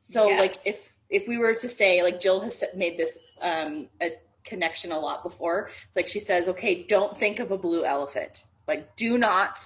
So, 0.00 0.28
like 0.28 0.56
if 0.64 0.96
if 1.10 1.28
we 1.28 1.38
were 1.38 1.54
to 1.54 1.68
say, 1.68 2.02
like 2.02 2.20
Jill 2.20 2.40
has 2.40 2.62
made 2.74 2.98
this 2.98 3.18
um, 3.40 3.88
a 4.00 4.12
connection 4.44 4.92
a 4.92 4.98
lot 4.98 5.22
before, 5.22 5.68
it's 5.86 5.96
like 5.96 6.08
she 6.08 6.18
says, 6.18 6.48
okay, 6.48 6.82
don't 6.84 7.16
think 7.16 7.38
of 7.38 7.50
a 7.50 7.58
blue 7.58 7.84
elephant. 7.84 8.44
Like, 8.66 8.96
do 8.96 9.18
not 9.18 9.60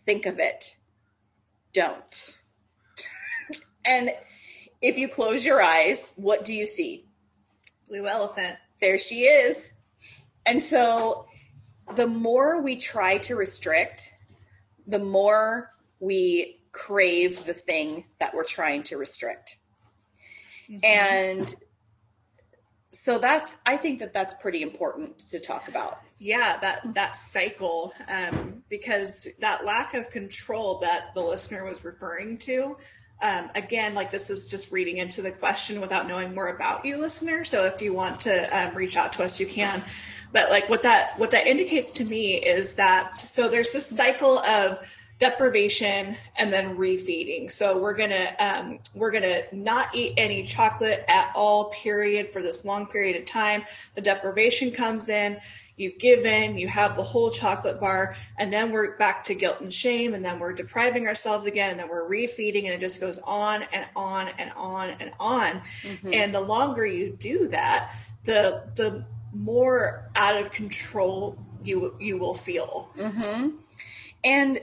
think 0.00 0.26
of 0.26 0.38
it. 0.38 0.76
Don't. 1.72 2.38
and 3.86 4.10
if 4.82 4.98
you 4.98 5.08
close 5.08 5.44
your 5.44 5.62
eyes, 5.62 6.12
what 6.16 6.44
do 6.44 6.54
you 6.54 6.66
see? 6.66 7.06
Blue 7.88 8.06
elephant. 8.06 8.56
There 8.84 8.98
she 8.98 9.22
is. 9.22 9.72
And 10.44 10.60
so 10.60 11.26
the 11.96 12.06
more 12.06 12.60
we 12.60 12.76
try 12.76 13.16
to 13.18 13.34
restrict, 13.34 14.14
the 14.86 14.98
more 14.98 15.70
we 16.00 16.60
crave 16.72 17.46
the 17.46 17.54
thing 17.54 18.04
that 18.20 18.34
we're 18.34 18.44
trying 18.44 18.82
to 18.84 18.98
restrict. 18.98 19.58
And 20.82 21.54
so 22.94 23.18
that's 23.18 23.58
i 23.66 23.76
think 23.76 23.98
that 23.98 24.14
that's 24.14 24.34
pretty 24.34 24.62
important 24.62 25.18
to 25.18 25.40
talk 25.40 25.66
about 25.68 26.00
yeah 26.20 26.56
that 26.60 26.80
that 26.94 27.16
cycle 27.16 27.92
um, 28.08 28.62
because 28.68 29.26
that 29.40 29.64
lack 29.64 29.94
of 29.94 30.08
control 30.10 30.78
that 30.78 31.12
the 31.14 31.20
listener 31.20 31.64
was 31.64 31.84
referring 31.84 32.38
to 32.38 32.76
um, 33.22 33.50
again 33.54 33.94
like 33.94 34.10
this 34.10 34.30
is 34.30 34.48
just 34.48 34.72
reading 34.72 34.98
into 34.98 35.22
the 35.22 35.30
question 35.30 35.80
without 35.80 36.06
knowing 36.08 36.34
more 36.34 36.48
about 36.48 36.84
you 36.84 36.98
listener. 36.98 37.44
So 37.44 37.64
if 37.64 37.80
you 37.80 37.92
want 37.92 38.18
to 38.20 38.46
um, 38.56 38.74
reach 38.74 38.96
out 38.96 39.12
to 39.14 39.24
us 39.24 39.40
you 39.40 39.46
can. 39.46 39.82
But 40.32 40.50
like 40.50 40.68
what 40.68 40.82
that 40.82 41.18
what 41.18 41.30
that 41.30 41.46
indicates 41.46 41.92
to 41.92 42.04
me 42.04 42.34
is 42.34 42.74
that 42.74 43.18
so 43.18 43.48
there's 43.48 43.72
this 43.72 43.86
cycle 43.86 44.40
of 44.40 44.78
deprivation 45.20 46.16
and 46.36 46.52
then 46.52 46.76
refeeding. 46.76 47.50
So 47.50 47.78
we're 47.78 47.94
gonna 47.94 48.34
um, 48.40 48.78
we're 48.96 49.10
gonna 49.10 49.42
not 49.52 49.94
eat 49.94 50.14
any 50.16 50.42
chocolate 50.42 51.04
at 51.08 51.32
all 51.34 51.66
period 51.66 52.32
for 52.32 52.42
this 52.42 52.64
long 52.64 52.86
period 52.86 53.16
of 53.16 53.24
time. 53.26 53.64
The 53.94 54.00
deprivation 54.00 54.70
comes 54.70 55.08
in 55.08 55.38
you 55.76 55.92
give 55.98 56.24
in 56.24 56.56
you 56.56 56.68
have 56.68 56.96
the 56.96 57.02
whole 57.02 57.30
chocolate 57.30 57.80
bar 57.80 58.14
and 58.38 58.52
then 58.52 58.70
we're 58.70 58.96
back 58.96 59.24
to 59.24 59.34
guilt 59.34 59.60
and 59.60 59.72
shame 59.72 60.14
and 60.14 60.24
then 60.24 60.38
we're 60.38 60.52
depriving 60.52 61.06
ourselves 61.06 61.46
again 61.46 61.70
and 61.70 61.80
then 61.80 61.88
we're 61.88 62.08
refeeding 62.08 62.64
and 62.64 62.74
it 62.74 62.80
just 62.80 63.00
goes 63.00 63.18
on 63.20 63.62
and 63.72 63.86
on 63.96 64.28
and 64.38 64.52
on 64.56 64.90
and 65.00 65.10
on 65.18 65.62
mm-hmm. 65.82 66.10
and 66.12 66.34
the 66.34 66.40
longer 66.40 66.86
you 66.86 67.10
do 67.18 67.48
that 67.48 67.94
the 68.24 68.62
the 68.76 69.04
more 69.32 70.08
out 70.14 70.40
of 70.40 70.52
control 70.52 71.36
you 71.64 71.96
you 71.98 72.16
will 72.18 72.34
feel 72.34 72.90
mm-hmm. 72.96 73.48
and 74.22 74.60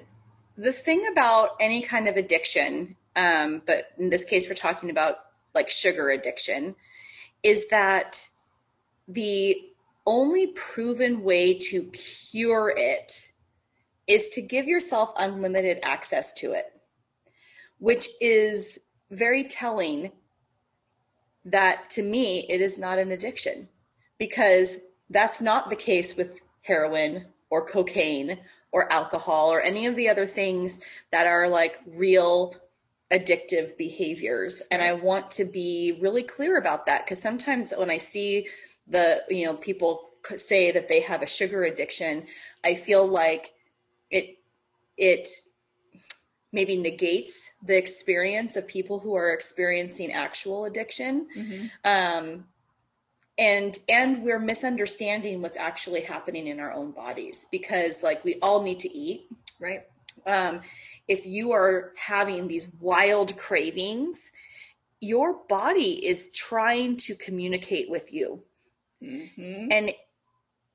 the 0.61 0.71
thing 0.71 1.07
about 1.11 1.55
any 1.59 1.81
kind 1.81 2.07
of 2.07 2.17
addiction, 2.17 2.95
um, 3.15 3.61
but 3.65 3.91
in 3.97 4.09
this 4.09 4.23
case, 4.23 4.47
we're 4.47 4.55
talking 4.55 4.89
about 4.89 5.17
like 5.55 5.69
sugar 5.69 6.09
addiction, 6.09 6.75
is 7.43 7.67
that 7.69 8.27
the 9.07 9.57
only 10.05 10.47
proven 10.47 11.23
way 11.23 11.53
to 11.53 11.83
cure 11.91 12.73
it 12.75 13.31
is 14.07 14.29
to 14.29 14.41
give 14.41 14.67
yourself 14.67 15.13
unlimited 15.17 15.79
access 15.83 16.33
to 16.33 16.53
it, 16.53 16.65
which 17.79 18.09
is 18.19 18.79
very 19.09 19.43
telling 19.43 20.11
that 21.45 21.89
to 21.91 22.03
me, 22.03 22.45
it 22.49 22.61
is 22.61 22.77
not 22.77 22.99
an 22.99 23.11
addiction 23.11 23.67
because 24.17 24.77
that's 25.09 25.41
not 25.41 25.69
the 25.69 25.75
case 25.75 26.15
with 26.15 26.39
heroin 26.61 27.25
or 27.49 27.65
cocaine 27.65 28.39
or 28.71 28.91
alcohol 28.91 29.51
or 29.51 29.61
any 29.61 29.85
of 29.85 29.95
the 29.95 30.09
other 30.09 30.25
things 30.25 30.79
that 31.11 31.27
are 31.27 31.47
like 31.47 31.79
real 31.85 32.55
addictive 33.11 33.77
behaviors. 33.77 34.61
And 34.71 34.81
i 34.81 34.93
want 34.93 35.31
to 35.31 35.43
be 35.45 35.97
really 35.99 36.23
clear 36.23 36.57
about 36.57 36.85
that 36.85 37.05
because 37.05 37.21
sometimes 37.21 37.73
when 37.75 37.89
i 37.89 37.97
see 37.97 38.47
the 38.91 39.23
you 39.29 39.45
know 39.45 39.55
people 39.55 40.09
say 40.35 40.71
that 40.71 40.87
they 40.87 40.99
have 40.99 41.23
a 41.23 41.25
sugar 41.27 41.63
addiction 41.63 42.25
i 42.63 42.75
feel 42.75 43.07
like 43.07 43.53
it 44.11 44.37
it 44.97 45.27
maybe 46.53 46.75
negates 46.75 47.49
the 47.63 47.77
experience 47.77 48.55
of 48.55 48.67
people 48.67 48.99
who 48.99 49.15
are 49.15 49.31
experiencing 49.31 50.11
actual 50.11 50.65
addiction. 50.65 51.27
Mm-hmm. 51.35 51.65
um, 51.85 52.45
and 53.37 53.79
and 53.87 54.23
we're 54.23 54.39
misunderstanding 54.39 55.41
what's 55.41 55.55
actually 55.55 56.01
happening 56.01 56.47
in 56.47 56.59
our 56.59 56.73
own 56.73 56.91
bodies 56.91 57.47
because 57.49 58.03
like 58.03 58.23
we 58.25 58.37
all 58.41 58.61
need 58.61 58.79
to 58.79 58.93
eat 58.93 59.25
right? 59.59 59.83
Um, 60.25 60.61
if 61.07 61.25
you 61.25 61.53
are 61.53 61.93
having 61.95 62.47
these 62.47 62.67
wild 62.79 63.37
cravings 63.37 64.31
your 64.99 65.39
body 65.47 66.05
is 66.05 66.29
trying 66.33 66.97
to 66.97 67.15
communicate 67.15 67.89
with 67.89 68.13
you 68.13 68.43
mm-hmm. 69.03 69.67
and 69.71 69.91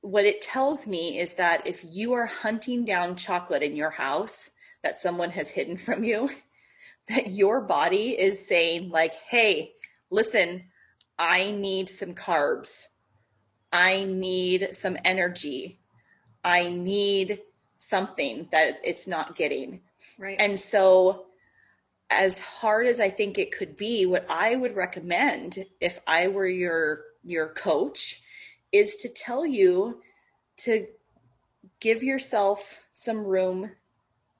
what 0.03 0.25
it 0.25 0.41
tells 0.41 0.87
me 0.87 1.19
is 1.19 1.35
that 1.35 1.67
if 1.67 1.83
you 1.85 2.13
are 2.13 2.27
hunting 2.27 2.85
down 2.85 3.17
chocolate 3.17 3.63
in 3.63 3.75
your 3.75 3.91
house 3.91 4.51
that 4.85 4.99
someone 4.99 5.31
has 5.31 5.51
hidden 5.51 5.77
from 5.77 6.05
you 6.05 6.29
that 7.09 7.31
your 7.31 7.61
body 7.61 8.11
is 8.19 8.47
saying 8.47 8.91
like 8.91 9.15
hey 9.29 9.73
listen 10.11 10.65
I 11.19 11.51
need 11.53 11.89
some 11.89 12.15
carbs. 12.15 12.89
I 13.73 14.05
need 14.05 14.69
some 14.73 14.97
energy. 15.05 15.81
I 16.45 16.69
need 16.69 17.41
something 17.79 18.49
that 18.53 18.81
it's 18.85 19.07
not 19.07 19.37
getting. 19.37 19.81
Right. 20.19 20.37
And 20.39 20.59
so, 20.59 21.27
as 22.09 22.41
hard 22.41 22.87
as 22.87 23.01
I 23.01 23.11
think 23.11 23.37
it 23.37 23.51
could 23.51 23.77
be, 23.77 24.07
what 24.07 24.27
I 24.29 24.55
would 24.55 24.77
recommend 24.77 25.65
if 25.81 26.01
I 26.07 26.29
were 26.29 26.47
your 26.47 27.03
your 27.27 27.49
coach 27.49 28.23
is 28.73 28.97
to 28.97 29.09
tell 29.09 29.45
you 29.45 30.01
to 30.59 30.87
give 31.81 32.03
yourself 32.03 32.81
some 32.95 33.25
room 33.25 33.71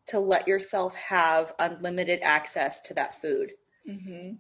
to 0.07 0.21
let 0.21 0.47
yourself 0.47 0.95
have 0.95 1.53
unlimited 1.59 2.21
access 2.23 2.81
to 2.81 2.95
that 2.95 3.15
food. 3.15 3.53
Mm-hmm. 3.89 4.35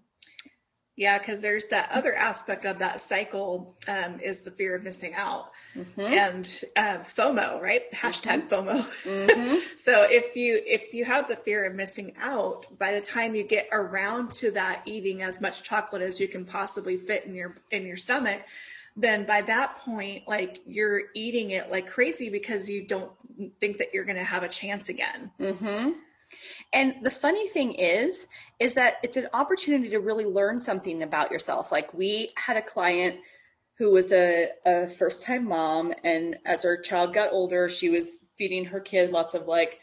Yeah, 0.96 1.18
because 1.18 1.42
there's 1.42 1.66
that 1.66 1.90
other 1.92 2.14
aspect 2.14 2.64
of 2.64 2.78
that 2.78 3.02
cycle 3.02 3.76
um, 3.86 4.18
is 4.18 4.40
the 4.40 4.50
fear 4.50 4.74
of 4.74 4.82
missing 4.82 5.12
out 5.14 5.50
mm-hmm. 5.76 6.00
and 6.00 6.64
uh, 6.74 6.98
FOMO, 7.04 7.60
right? 7.60 7.82
Hashtag 7.92 8.48
mm-hmm. 8.48 8.68
FOMO. 8.68 9.26
Mm-hmm. 9.26 9.56
so 9.76 10.06
if 10.08 10.34
you 10.36 10.58
if 10.64 10.94
you 10.94 11.04
have 11.04 11.28
the 11.28 11.36
fear 11.36 11.66
of 11.66 11.74
missing 11.74 12.14
out, 12.18 12.66
by 12.78 12.92
the 12.92 13.02
time 13.02 13.34
you 13.34 13.42
get 13.42 13.68
around 13.72 14.32
to 14.32 14.50
that 14.52 14.82
eating 14.86 15.20
as 15.20 15.38
much 15.38 15.62
chocolate 15.62 16.00
as 16.00 16.18
you 16.18 16.28
can 16.28 16.46
possibly 16.46 16.96
fit 16.96 17.26
in 17.26 17.34
your 17.34 17.56
in 17.70 17.84
your 17.84 17.98
stomach, 17.98 18.40
then 18.96 19.26
by 19.26 19.42
that 19.42 19.76
point, 19.76 20.26
like 20.26 20.62
you're 20.66 21.02
eating 21.14 21.50
it 21.50 21.70
like 21.70 21.88
crazy 21.88 22.30
because 22.30 22.70
you 22.70 22.86
don't 22.86 23.12
think 23.60 23.76
that 23.78 23.92
you're 23.92 24.04
going 24.04 24.16
to 24.16 24.24
have 24.24 24.42
a 24.42 24.48
chance 24.48 24.88
again. 24.88 25.30
And 26.72 26.96
the 27.02 27.10
funny 27.10 27.48
thing 27.48 27.72
is, 27.72 28.28
is 28.58 28.74
that 28.74 28.96
it's 29.02 29.16
an 29.16 29.28
opportunity 29.32 29.90
to 29.90 29.98
really 29.98 30.24
learn 30.24 30.60
something 30.60 31.02
about 31.02 31.30
yourself. 31.30 31.72
Like 31.72 31.92
we 31.94 32.30
had 32.36 32.56
a 32.56 32.62
client 32.62 33.16
who 33.78 33.90
was 33.90 34.12
a, 34.12 34.48
a 34.64 34.88
first 34.88 35.22
time 35.22 35.46
mom, 35.46 35.92
and 36.02 36.38
as 36.46 36.62
her 36.62 36.80
child 36.80 37.12
got 37.12 37.32
older, 37.32 37.68
she 37.68 37.90
was 37.90 38.20
feeding 38.36 38.66
her 38.66 38.80
kid 38.80 39.12
lots 39.12 39.34
of 39.34 39.46
like 39.46 39.80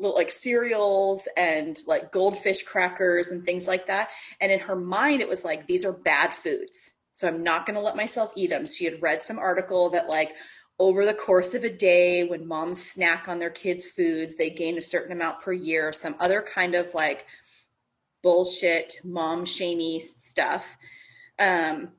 little 0.00 0.16
like 0.16 0.30
cereals 0.30 1.28
and 1.36 1.80
like 1.86 2.12
goldfish 2.12 2.62
crackers 2.62 3.28
and 3.28 3.44
things 3.44 3.66
like 3.66 3.86
that. 3.88 4.10
And 4.40 4.50
in 4.50 4.60
her 4.60 4.76
mind, 4.76 5.20
it 5.20 5.28
was 5.28 5.44
like, 5.44 5.66
these 5.66 5.84
are 5.84 5.92
bad 5.92 6.32
foods. 6.32 6.94
So 7.14 7.28
I'm 7.28 7.42
not 7.42 7.66
going 7.66 7.74
to 7.74 7.82
let 7.82 7.96
myself 7.96 8.32
eat 8.34 8.48
them. 8.48 8.64
She 8.64 8.86
had 8.86 9.02
read 9.02 9.24
some 9.24 9.38
article 9.38 9.90
that 9.90 10.08
like 10.08 10.34
over 10.80 11.04
the 11.04 11.14
course 11.14 11.52
of 11.52 11.62
a 11.62 11.70
day 11.70 12.24
when 12.24 12.48
moms 12.48 12.82
snack 12.82 13.28
on 13.28 13.38
their 13.38 13.50
kids' 13.50 13.84
foods, 13.84 14.34
they 14.36 14.48
gain 14.48 14.78
a 14.78 14.82
certain 14.82 15.12
amount 15.12 15.42
per 15.42 15.52
year, 15.52 15.92
some 15.92 16.16
other 16.18 16.40
kind 16.40 16.74
of 16.74 16.92
like 16.94 17.26
bullshit, 18.22 18.98
mom 19.04 19.44
shamey 19.44 20.00
stuff. 20.00 20.78
Um, 21.38 21.90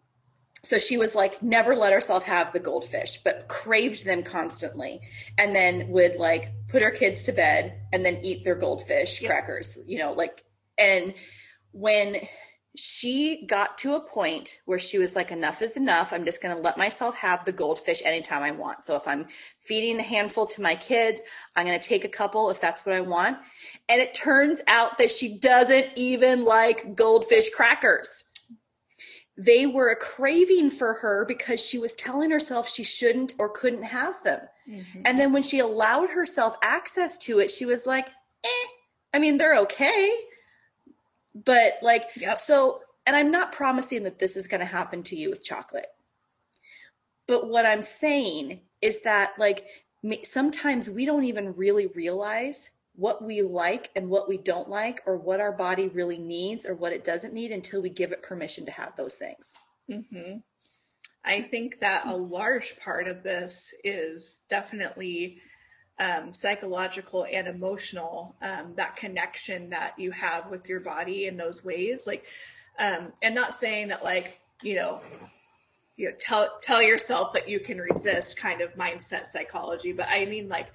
so 0.64 0.80
she 0.80 0.98
was 0.98 1.14
like, 1.14 1.44
never 1.44 1.76
let 1.76 1.94
herself 1.94 2.24
have 2.24 2.54
the 2.54 2.60
goldfish, 2.60 3.20
but 3.24 3.48
craved 3.48 4.04
them 4.04 4.24
constantly. 4.24 5.02
And 5.38 5.56
then 5.56 5.90
would 5.90 6.16
like 6.16 6.52
put 6.68 6.82
her 6.82 6.92
kids 6.92 7.24
to 7.26 7.34
bed 7.34 7.80
and 7.94 8.04
then 8.04 8.20
eat 8.24 8.44
their 8.44 8.56
goldfish 8.56 9.22
yep. 9.22 9.30
crackers, 9.30 9.78
you 9.86 10.00
know, 10.00 10.14
like, 10.14 10.44
and 10.80 11.14
when 11.72 12.18
she 12.76 13.46
got 13.48 13.78
to 13.80 13.96
a 13.96 14.00
point 14.00 14.62
where 14.66 14.80
she 14.80 14.98
was 14.98 15.16
like, 15.16 15.32
enough 15.32 15.62
is 15.62 15.76
enough. 15.76 16.14
I'm 16.14 16.24
just 16.24 16.42
going 16.42 16.56
to 16.56 16.62
let 16.62 16.78
myself 16.78 17.16
have 17.16 17.44
the 17.44 17.52
goldfish 17.52 18.02
anytime 18.06 18.44
I 18.44 18.52
want. 18.52 18.84
So 18.86 18.96
if 18.96 19.08
I'm 19.08 19.28
feeding 19.60 20.00
a 20.00 20.04
handful 20.04 20.46
to 20.48 20.62
my 20.62 20.76
kids, 20.76 21.22
I'm 21.56 21.66
going 21.66 21.78
to 21.78 21.88
take 21.88 22.06
a 22.06 22.10
couple 22.10 22.50
if 22.50 22.62
that's 22.62 22.86
what 22.86 22.96
I 22.96 23.02
want. 23.02 23.38
And 23.90 24.00
it 24.00 24.14
turns 24.14 24.62
out 24.68 24.98
that 25.00 25.12
she 25.12 25.38
doesn't 25.38 25.88
even 25.98 26.46
like 26.46 26.96
goldfish 26.96 27.50
crackers. 27.50 28.24
They 29.38 29.66
were 29.66 29.90
a 29.90 29.96
craving 29.96 30.72
for 30.72 30.94
her 30.94 31.26
because 31.26 31.66
she 31.66 31.78
was 31.78 31.94
telling 31.96 32.32
herself 32.32 32.70
she 32.70 32.84
shouldn't 32.84 33.34
or 33.38 33.50
couldn't 33.50 33.84
have 33.84 34.22
them. 34.24 34.42
Mm-hmm. 34.70 35.02
And 35.06 35.20
then 35.20 35.34
when 35.34 35.44
she 35.44 35.60
allowed 35.60 36.12
herself 36.12 36.56
access 36.62 37.18
to 37.20 37.40
it, 37.40 37.52
she 37.52 37.66
was 37.66 37.86
like, 37.86 38.08
eh, 38.46 38.68
I 39.14 39.20
mean, 39.20 39.38
they're 39.38 39.58
okay 39.60 40.14
but 41.34 41.74
like, 41.82 42.10
yep. 42.16 42.38
so, 42.38 42.82
and 43.06 43.16
I'm 43.16 43.32
not 43.32 43.52
promising 43.52 44.04
that 44.04 44.20
this 44.20 44.36
is 44.36 44.48
going 44.48 44.60
to 44.60 44.66
happen 44.66 45.04
to 45.04 45.16
you 45.16 45.30
with 45.30 45.44
chocolate. 45.44 45.88
But 47.28 47.50
what 47.50 47.66
I'm 47.66 47.82
saying 47.82 48.62
is 48.82 49.02
that, 49.02 49.34
like, 49.38 49.66
sometimes 50.24 50.90
we 50.90 51.06
don't 51.06 51.24
even 51.24 51.56
really 51.56 51.88
realize 51.88 52.72
what 52.96 53.24
we 53.24 53.42
like 53.42 53.90
and 53.96 54.10
what 54.10 54.28
we 54.28 54.38
don't 54.38 54.70
like, 54.70 55.02
or 55.06 55.18
what 55.18 55.40
our 55.40 55.54
body 55.54 55.88
really 55.88 56.18
needs 56.18 56.66
or 56.66 56.76
what 56.76 56.92
it 56.92 57.06
doesn't 57.06 57.34
need 57.34 57.52
until 57.52 57.82
we 57.82 57.90
give 57.90 58.12
it 58.12 58.22
permission 58.22 58.66
to 58.66 58.72
have 58.72 58.96
those 58.96 59.16
things. 59.16 59.54
Mm-hmm. 59.90 60.38
I 61.24 61.42
think 61.42 61.80
that 61.80 62.08
a 62.08 62.16
large 62.16 62.80
part 62.80 63.08
of 63.08 63.24
this 63.24 63.74
is 63.84 64.46
definitely 64.50 65.38
um, 66.02 66.34
psychological 66.34 67.28
and 67.32 67.48
emotional 67.48 68.36
um, 68.42 68.74
that 68.76 68.96
connection 68.96 69.70
that 69.70 69.94
you 70.00 70.10
have 70.12 70.50
with 70.50 70.68
your 70.68 70.80
body 70.80 71.28
in 71.28 71.38
those 71.38 71.64
ways 71.64 72.08
like 72.08 72.26
um, 72.80 73.14
and 73.22 73.36
not 73.36 73.54
saying 73.54 73.88
that 73.90 74.04
like 74.04 74.40
you 74.64 74.76
know 74.76 75.00
you 75.98 76.10
know 76.10 76.16
tell 76.20 76.50
tell 76.60 76.82
yourself 76.82 77.34
that 77.34 77.48
you 77.48 77.60
can 77.60 77.78
resist 77.78 78.36
kind 78.36 78.62
of 78.62 78.74
mindset 78.74 79.28
psychology 79.28 79.94
but 79.94 80.08
i 80.10 80.26
mean 80.26 80.50
like 80.50 80.72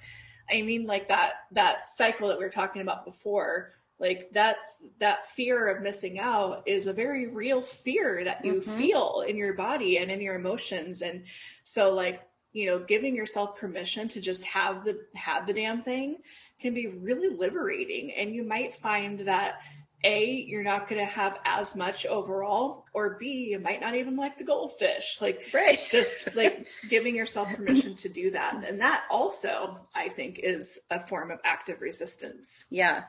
i 0.49 0.61
mean 0.61 0.87
like 0.87 1.09
that 1.09 1.33
that 1.51 1.85
cycle 1.85 2.29
that 2.29 2.37
we 2.37 2.45
were 2.45 2.49
talking 2.49 2.81
about 2.81 3.03
before 3.03 3.73
like 3.99 4.29
that's 4.31 4.83
that 4.99 5.25
fear 5.25 5.67
of 5.67 5.81
missing 5.81 6.19
out 6.19 6.63
is 6.65 6.87
a 6.87 6.93
very 6.93 7.27
real 7.27 7.61
fear 7.61 8.23
that 8.23 8.45
you 8.45 8.55
mm-hmm. 8.55 8.77
feel 8.77 9.25
in 9.27 9.35
your 9.35 9.53
body 9.53 9.97
and 9.97 10.09
in 10.09 10.21
your 10.21 10.35
emotions 10.35 11.01
and 11.01 11.25
so 11.65 11.93
like 11.93 12.21
you 12.57 12.65
know 12.65 12.79
giving 12.79 13.15
yourself 13.15 13.55
permission 13.55 14.07
to 14.07 14.19
just 14.19 14.43
have 14.43 14.83
the 14.83 14.99
have 15.15 15.45
the 15.45 15.53
damn 15.53 15.83
thing 15.83 16.17
can 16.59 16.73
be 16.73 16.87
really 16.87 17.29
liberating. 17.29 18.11
And 18.13 18.33
you 18.33 18.43
might 18.43 18.73
find 18.73 19.19
that 19.21 19.61
a 20.03 20.25
you're 20.47 20.63
not 20.63 20.87
going 20.87 20.99
to 20.99 21.11
have 21.11 21.37
as 21.45 21.75
much 21.75 22.05
overall 22.07 22.85
or 22.93 23.17
b 23.19 23.49
you 23.51 23.59
might 23.59 23.81
not 23.81 23.93
even 23.93 24.15
like 24.15 24.37
the 24.37 24.43
goldfish. 24.43 25.19
Like 25.21 25.51
right. 25.53 25.79
just 25.91 26.35
like 26.35 26.67
giving 26.89 27.15
yourself 27.15 27.53
permission 27.55 27.95
to 27.97 28.09
do 28.09 28.31
that. 28.31 28.63
And 28.67 28.79
that 28.79 29.05
also 29.11 29.79
i 29.93 30.09
think 30.09 30.39
is 30.39 30.79
a 30.89 30.99
form 30.99 31.29
of 31.29 31.39
active 31.43 31.79
resistance. 31.81 32.65
Yeah. 32.71 33.03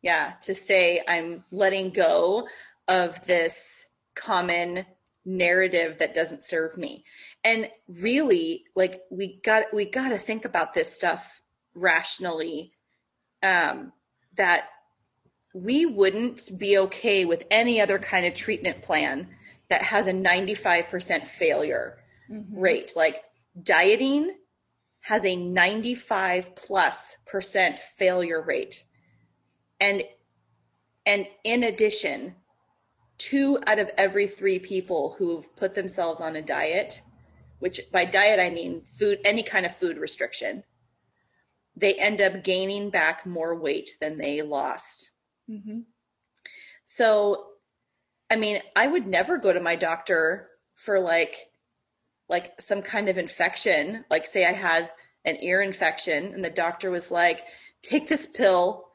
Yeah. 0.00 0.32
To 0.42 0.54
say 0.54 1.02
i'm 1.06 1.44
letting 1.50 1.90
go 1.90 2.48
of 2.88 3.22
this 3.26 3.86
common 4.14 4.86
narrative 5.28 5.98
that 5.98 6.14
doesn't 6.14 6.42
serve 6.42 6.78
me 6.78 7.04
and 7.44 7.68
really 7.86 8.64
like 8.74 9.02
we 9.10 9.40
got 9.44 9.64
we 9.74 9.84
got 9.84 10.08
to 10.08 10.16
think 10.16 10.44
about 10.44 10.72
this 10.72 10.90
stuff 10.92 11.42
rationally 11.74 12.72
um 13.42 13.92
that 14.36 14.68
we 15.54 15.86
wouldn't 15.86 16.50
be 16.58 16.78
okay 16.78 17.24
with 17.24 17.44
any 17.50 17.80
other 17.80 17.98
kind 17.98 18.26
of 18.26 18.34
treatment 18.34 18.82
plan 18.82 19.28
that 19.68 19.82
has 19.82 20.06
a 20.06 20.12
95% 20.12 21.26
failure 21.26 21.98
mm-hmm. 22.30 22.58
rate. 22.58 22.92
Like 22.96 23.22
dieting 23.60 24.34
has 25.00 25.24
a 25.24 25.36
95 25.36 26.54
plus 26.56 27.16
percent 27.26 27.78
failure 27.78 28.42
rate. 28.42 28.84
And 29.80 30.02
and 31.06 31.26
in 31.42 31.62
addition, 31.62 32.34
two 33.18 33.58
out 33.66 33.78
of 33.78 33.90
every 33.98 34.26
three 34.26 34.58
people 34.58 35.16
who've 35.18 35.54
put 35.56 35.74
themselves 35.74 36.20
on 36.20 36.36
a 36.36 36.42
diet, 36.42 37.02
which 37.58 37.80
by 37.92 38.04
diet 38.04 38.40
I 38.40 38.50
mean 38.50 38.82
food 38.82 39.18
any 39.24 39.42
kind 39.42 39.66
of 39.66 39.74
food 39.74 39.98
restriction, 39.98 40.62
they 41.76 41.94
end 41.94 42.20
up 42.20 42.42
gaining 42.44 42.90
back 42.90 43.26
more 43.26 43.54
weight 43.54 43.90
than 44.00 44.18
they 44.18 44.42
lost. 44.42 45.10
Mm-hmm. 45.50 45.80
So, 46.84 47.46
I 48.30 48.36
mean, 48.36 48.60
I 48.74 48.86
would 48.86 49.06
never 49.06 49.38
go 49.38 49.52
to 49.52 49.60
my 49.60 49.76
doctor 49.76 50.48
for 50.74 51.00
like, 51.00 51.50
like 52.28 52.60
some 52.60 52.82
kind 52.82 53.08
of 53.08 53.18
infection. 53.18 54.04
Like, 54.10 54.26
say 54.26 54.44
I 54.44 54.52
had 54.52 54.90
an 55.24 55.38
ear 55.42 55.60
infection, 55.60 56.32
and 56.32 56.44
the 56.44 56.50
doctor 56.50 56.90
was 56.90 57.10
like, 57.10 57.44
"Take 57.82 58.08
this 58.08 58.26
pill. 58.26 58.88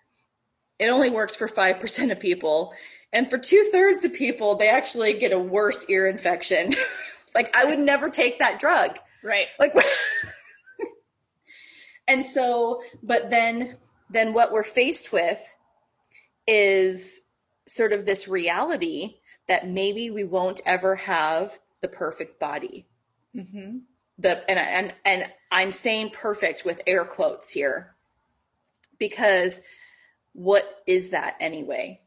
It 0.79 0.87
only 0.87 1.09
works 1.09 1.35
for 1.35 1.47
five 1.47 1.79
percent 1.79 2.11
of 2.11 2.19
people, 2.19 2.73
and 3.13 3.29
for 3.29 3.37
two 3.37 3.69
thirds 3.71 4.03
of 4.03 4.13
people, 4.13 4.55
they 4.55 4.67
actually 4.67 5.13
get 5.13 5.31
a 5.31 5.39
worse 5.39 5.85
ear 5.89 6.07
infection." 6.07 6.73
like, 7.35 7.55
I 7.55 7.65
would 7.65 7.79
never 7.79 8.09
take 8.09 8.39
that 8.39 8.59
drug. 8.59 8.97
Right. 9.23 9.47
Like. 9.59 9.73
and 12.07 12.25
so, 12.25 12.81
but 13.01 13.29
then, 13.29 13.77
then 14.09 14.33
what 14.33 14.51
we're 14.51 14.63
faced 14.63 15.13
with 15.13 15.55
is 16.47 17.21
sort 17.67 17.93
of 17.93 18.05
this 18.05 18.27
reality 18.27 19.15
that 19.47 19.67
maybe 19.67 20.09
we 20.09 20.23
won't 20.23 20.61
ever 20.65 20.95
have 20.95 21.57
the 21.81 21.87
perfect 21.87 22.39
body. 22.39 22.85
Mm-hmm. 23.35 23.79
The 24.19 24.49
and 24.49 24.59
and 24.59 24.93
and 25.05 25.31
I'm 25.51 25.71
saying 25.71 26.11
perfect 26.11 26.65
with 26.65 26.81
air 26.85 27.03
quotes 27.03 27.51
here 27.51 27.95
because 28.99 29.59
what 30.33 30.83
is 30.85 31.09
that 31.11 31.35
anyway? 31.39 31.99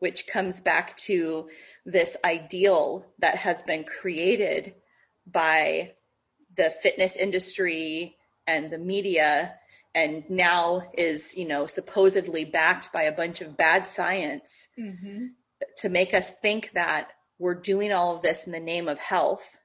Which 0.00 0.26
comes 0.26 0.60
back 0.60 0.96
to 0.98 1.48
this 1.86 2.16
ideal 2.24 3.06
that 3.20 3.36
has 3.36 3.62
been 3.62 3.84
created 3.84 4.74
by 5.26 5.92
the 6.56 6.70
fitness 6.70 7.16
industry 7.16 8.16
and 8.46 8.70
the 8.70 8.78
media 8.78 9.54
and 9.94 10.28
now 10.28 10.82
is 10.96 11.36
you 11.36 11.46
know 11.46 11.66
supposedly 11.66 12.44
backed 12.44 12.92
by 12.92 13.02
a 13.02 13.12
bunch 13.12 13.40
of 13.40 13.56
bad 13.56 13.86
science 13.86 14.68
mm-hmm. 14.78 15.26
to 15.78 15.88
make 15.88 16.14
us 16.14 16.30
think 16.30 16.70
that 16.74 17.10
we're 17.38 17.54
doing 17.54 17.92
all 17.92 18.16
of 18.16 18.22
this 18.22 18.44
in 18.44 18.52
the 18.52 18.60
name 18.60 18.88
of 18.88 18.98
health 18.98 19.58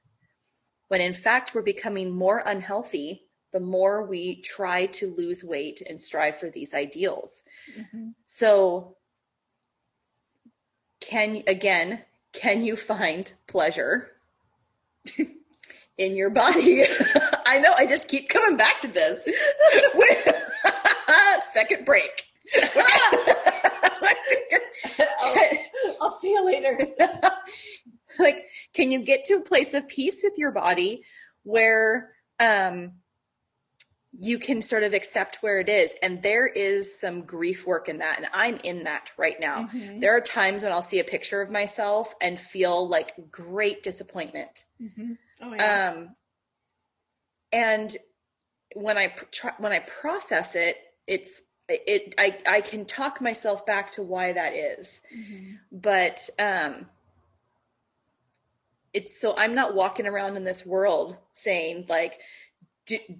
when 0.88 1.00
in 1.00 1.14
fact 1.14 1.54
we're 1.54 1.62
becoming 1.62 2.14
more 2.14 2.42
unhealthy 2.46 3.22
the 3.52 3.60
more 3.60 4.04
we 4.04 4.40
try 4.42 4.86
to 4.86 5.14
lose 5.14 5.44
weight 5.44 5.80
and 5.88 6.00
strive 6.00 6.38
for 6.38 6.50
these 6.50 6.74
ideals 6.74 7.42
mm-hmm. 7.78 8.08
so 8.24 8.95
can 11.06 11.42
again 11.46 12.00
can 12.32 12.64
you 12.64 12.76
find 12.76 13.32
pleasure 13.46 14.10
in 15.98 16.16
your 16.16 16.30
body. 16.30 16.84
I 17.46 17.58
know, 17.58 17.72
I 17.76 17.86
just 17.86 18.08
keep 18.08 18.28
coming 18.28 18.56
back 18.56 18.80
to 18.80 18.88
this. 18.88 19.24
Second 21.52 21.86
break. 21.86 22.24
I'll, 25.22 25.34
I'll 26.02 26.10
see 26.10 26.30
you 26.30 26.44
later. 26.44 26.78
like, 28.18 28.44
can 28.74 28.92
you 28.92 29.00
get 29.00 29.24
to 29.26 29.34
a 29.34 29.40
place 29.40 29.72
of 29.72 29.88
peace 29.88 30.22
with 30.22 30.34
your 30.36 30.50
body 30.50 31.02
where 31.44 32.10
um, 32.40 32.92
you 34.18 34.38
can 34.38 34.62
sort 34.62 34.82
of 34.82 34.94
accept 34.94 35.38
where 35.42 35.60
it 35.60 35.68
is? 35.68 35.94
And 36.02 36.22
there 36.22 36.46
is 36.46 36.98
some 36.98 37.22
grief 37.22 37.66
work 37.66 37.88
in 37.88 37.98
that. 37.98 38.16
And 38.16 38.26
I'm 38.32 38.56
in 38.64 38.84
that 38.84 39.10
right 39.16 39.36
now. 39.38 39.64
Mm-hmm. 39.64 40.00
There 40.00 40.16
are 40.16 40.20
times 40.20 40.62
when 40.62 40.72
I'll 40.72 40.82
see 40.82 41.00
a 41.00 41.04
picture 41.04 41.40
of 41.40 41.50
myself 41.50 42.14
and 42.20 42.40
feel 42.40 42.88
like 42.88 43.12
great 43.30 43.82
disappointment. 43.82 44.64
Mm-hmm 44.82 45.12
Oh, 45.40 45.54
yeah. 45.54 45.92
Um, 45.94 46.16
and 47.52 47.96
when 48.74 48.98
I 48.98 49.08
try, 49.30 49.52
when 49.58 49.72
I 49.72 49.80
process 49.80 50.54
it, 50.54 50.76
it's 51.06 51.42
it 51.68 52.14
I 52.18 52.38
I 52.46 52.60
can 52.60 52.84
talk 52.84 53.20
myself 53.20 53.66
back 53.66 53.90
to 53.92 54.02
why 54.02 54.32
that 54.32 54.54
is. 54.54 55.02
Mm-hmm. 55.16 55.54
but 55.72 56.28
um, 56.38 56.86
it's 58.92 59.20
so 59.20 59.34
I'm 59.36 59.54
not 59.54 59.74
walking 59.74 60.06
around 60.06 60.36
in 60.36 60.44
this 60.44 60.64
world 60.64 61.16
saying 61.32 61.86
like, 61.88 62.20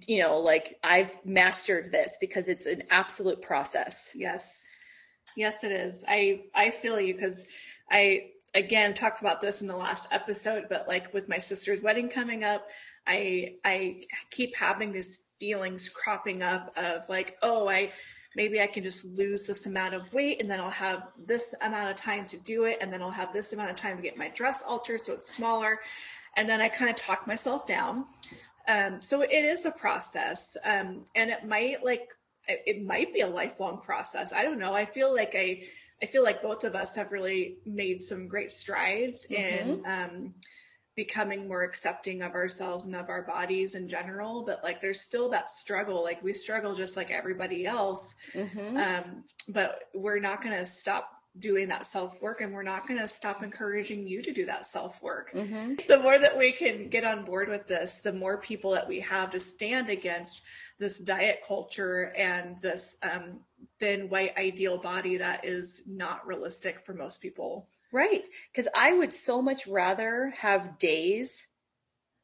you 0.07 0.21
know, 0.21 0.39
like 0.39 0.79
I've 0.83 1.13
mastered 1.25 1.91
this 1.91 2.17
because 2.19 2.49
it's 2.49 2.65
an 2.65 2.83
absolute 2.89 3.41
process. 3.41 4.11
Yes, 4.15 4.65
yes, 5.35 5.63
it 5.63 5.71
is. 5.71 6.05
I 6.07 6.43
I 6.55 6.71
feel 6.71 6.99
you 6.99 7.13
because 7.13 7.47
I 7.89 8.31
again 8.55 8.93
talked 8.93 9.21
about 9.21 9.41
this 9.41 9.61
in 9.61 9.67
the 9.67 9.75
last 9.75 10.07
episode 10.11 10.65
but 10.69 10.87
like 10.87 11.13
with 11.13 11.27
my 11.27 11.37
sister's 11.37 11.83
wedding 11.83 12.09
coming 12.09 12.43
up 12.43 12.67
i 13.05 13.55
i 13.65 14.01
keep 14.31 14.55
having 14.55 14.91
these 14.91 15.29
feelings 15.39 15.89
cropping 15.89 16.41
up 16.41 16.71
of 16.77 17.07
like 17.09 17.37
oh 17.41 17.67
i 17.67 17.91
maybe 18.35 18.61
i 18.61 18.67
can 18.67 18.83
just 18.83 19.05
lose 19.17 19.45
this 19.45 19.65
amount 19.65 19.93
of 19.93 20.11
weight 20.13 20.41
and 20.41 20.49
then 20.49 20.59
i'll 20.59 20.69
have 20.69 21.11
this 21.25 21.53
amount 21.61 21.89
of 21.89 21.95
time 21.95 22.25
to 22.25 22.37
do 22.37 22.65
it 22.65 22.77
and 22.81 22.91
then 22.91 23.01
i'll 23.01 23.09
have 23.09 23.33
this 23.33 23.53
amount 23.53 23.69
of 23.69 23.75
time 23.75 23.97
to 23.97 24.03
get 24.03 24.17
my 24.17 24.29
dress 24.29 24.63
altered 24.63 25.01
so 25.01 25.13
it's 25.13 25.29
smaller 25.29 25.79
and 26.37 26.47
then 26.47 26.61
i 26.61 26.69
kind 26.69 26.89
of 26.89 26.95
talk 26.95 27.27
myself 27.27 27.67
down 27.67 28.05
um, 28.67 29.01
so 29.01 29.21
it 29.21 29.31
is 29.31 29.65
a 29.65 29.71
process 29.71 30.57
um, 30.63 31.05
and 31.15 31.29
it 31.29 31.45
might 31.45 31.83
like 31.83 32.09
it 32.47 32.85
might 32.85 33.13
be 33.13 33.21
a 33.21 33.27
lifelong 33.27 33.81
process 33.81 34.31
i 34.31 34.41
don't 34.41 34.59
know 34.59 34.73
i 34.73 34.85
feel 34.85 35.13
like 35.13 35.33
i 35.35 35.61
I 36.01 36.05
feel 36.05 36.23
like 36.23 36.41
both 36.41 36.63
of 36.63 36.75
us 36.75 36.95
have 36.95 37.11
really 37.11 37.57
made 37.65 38.01
some 38.01 38.27
great 38.27 38.51
strides 38.51 39.27
mm-hmm. 39.29 39.69
in 39.69 39.83
um, 39.85 40.33
becoming 40.95 41.47
more 41.47 41.63
accepting 41.63 42.21
of 42.21 42.33
ourselves 42.33 42.85
and 42.85 42.95
of 42.95 43.09
our 43.09 43.23
bodies 43.23 43.75
in 43.75 43.89
general. 43.89 44.43
But 44.43 44.63
like, 44.63 44.79
there's 44.79 45.01
still 45.01 45.29
that 45.29 45.49
struggle. 45.49 46.03
Like, 46.03 46.23
we 46.23 46.33
struggle 46.33 46.75
just 46.75 46.97
like 46.97 47.09
everybody 47.09 47.65
else. 47.65 48.15
Mm-hmm. 48.33 48.77
Um, 48.77 49.23
but 49.49 49.85
we're 49.95 50.19
not 50.19 50.43
going 50.43 50.57
to 50.57 50.65
stop 50.65 51.09
doing 51.39 51.67
that 51.69 51.85
self 51.85 52.21
work 52.21 52.41
and 52.41 52.53
we're 52.53 52.63
not 52.63 52.87
going 52.87 52.99
to 52.99 53.07
stop 53.07 53.43
encouraging 53.43 54.07
you 54.07 54.21
to 54.21 54.33
do 54.33 54.45
that 54.45 54.65
self 54.65 55.01
work. 55.01 55.31
Mm-hmm. 55.33 55.75
The 55.87 55.99
more 55.99 56.19
that 56.19 56.37
we 56.37 56.51
can 56.51 56.89
get 56.89 57.03
on 57.03 57.25
board 57.25 57.49
with 57.49 57.67
this, 57.67 58.01
the 58.01 58.13
more 58.13 58.37
people 58.39 58.71
that 58.71 58.87
we 58.87 58.99
have 59.01 59.31
to 59.31 59.39
stand 59.39 59.89
against 59.89 60.41
this 60.79 60.99
diet 60.99 61.41
culture 61.47 62.13
and 62.17 62.59
this 62.61 62.95
um, 63.03 63.39
thin 63.79 64.09
white 64.09 64.37
ideal 64.37 64.77
body 64.77 65.17
that 65.17 65.45
is 65.45 65.83
not 65.87 66.25
realistic 66.25 66.85
for 66.85 66.93
most 66.93 67.21
people. 67.21 67.67
Right. 67.91 68.27
Because 68.51 68.67
I 68.77 68.93
would 68.93 69.13
so 69.13 69.41
much 69.41 69.67
rather 69.67 70.33
have 70.37 70.77
days 70.77 71.47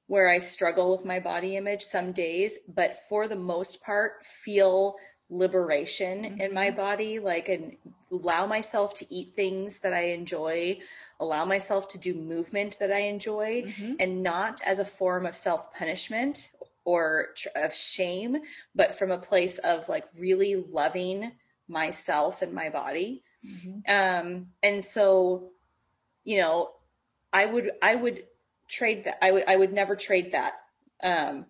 where 0.07 0.29
I 0.29 0.39
struggle 0.39 0.91
with 0.91 1.05
my 1.05 1.19
body 1.19 1.55
image 1.55 1.81
some 1.81 2.11
days, 2.11 2.57
but 2.67 2.97
for 3.09 3.27
the 3.27 3.37
most 3.37 3.81
part, 3.81 4.25
feel 4.25 4.95
liberation 5.33 6.39
in 6.39 6.53
my 6.53 6.69
body, 6.71 7.19
like 7.19 7.49
and 7.49 7.75
allow 8.11 8.45
myself 8.45 8.93
to 8.95 9.05
eat 9.13 9.35
things 9.35 9.79
that 9.79 9.93
I 9.93 10.05
enjoy, 10.19 10.79
allow 11.19 11.45
myself 11.45 11.87
to 11.89 11.97
do 11.97 12.13
movement 12.13 12.77
that 12.79 12.91
I 12.91 12.99
enjoy, 12.99 13.63
Mhm. 13.63 13.95
and 13.99 14.21
not 14.23 14.61
as 14.65 14.79
a 14.79 14.85
form 14.85 15.25
of 15.25 15.35
self 15.35 15.73
punishment 15.73 16.51
or 16.85 17.33
tr- 17.35 17.47
of 17.55 17.73
shame, 17.73 18.37
but 18.75 18.93
from 18.93 19.11
a 19.11 19.17
place 19.17 19.57
of 19.59 19.87
like 19.89 20.05
really 20.17 20.55
loving 20.55 21.31
myself 21.67 22.41
and 22.41 22.53
my 22.53 22.69
body. 22.69 23.23
Mhm. 23.43 23.89
Um, 23.89 24.53
and 24.61 24.83
so, 24.83 25.51
you 26.23 26.37
know, 26.37 26.75
I 27.31 27.45
would 27.45 27.71
I 27.81 27.95
would 27.95 28.27
trade 28.67 29.05
that. 29.05 29.17
I 29.23 29.31
would 29.31 29.43
I 29.47 29.55
would 29.55 29.73
never 29.73 29.95
trade 29.95 30.33
that. 30.33 30.53
Um, 31.01 31.47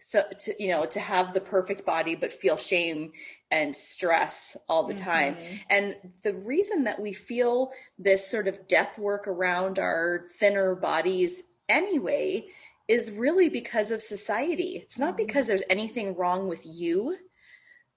so 0.00 0.22
to 0.38 0.54
you 0.62 0.68
know 0.68 0.84
to 0.86 1.00
have 1.00 1.34
the 1.34 1.40
perfect 1.40 1.84
body 1.84 2.14
but 2.14 2.32
feel 2.32 2.56
shame 2.56 3.12
and 3.50 3.74
stress 3.74 4.56
all 4.68 4.84
the 4.84 4.94
time 4.94 5.34
Mhm. 5.34 5.60
and 5.70 5.96
the 6.22 6.34
reason 6.34 6.84
that 6.84 7.00
we 7.00 7.12
feel 7.12 7.72
this 7.98 8.26
sort 8.30 8.48
of 8.48 8.66
death 8.68 8.98
work 8.98 9.26
around 9.26 9.78
our 9.78 10.26
thinner 10.30 10.74
bodies 10.74 11.42
anyway 11.68 12.46
is 12.86 13.10
really 13.12 13.48
because 13.48 13.90
of 13.90 14.02
society 14.02 14.76
it's 14.76 14.98
not 14.98 15.14
Mhm. 15.14 15.18
because 15.18 15.46
there's 15.46 15.62
anything 15.68 16.14
wrong 16.14 16.48
with 16.48 16.62
you 16.64 17.18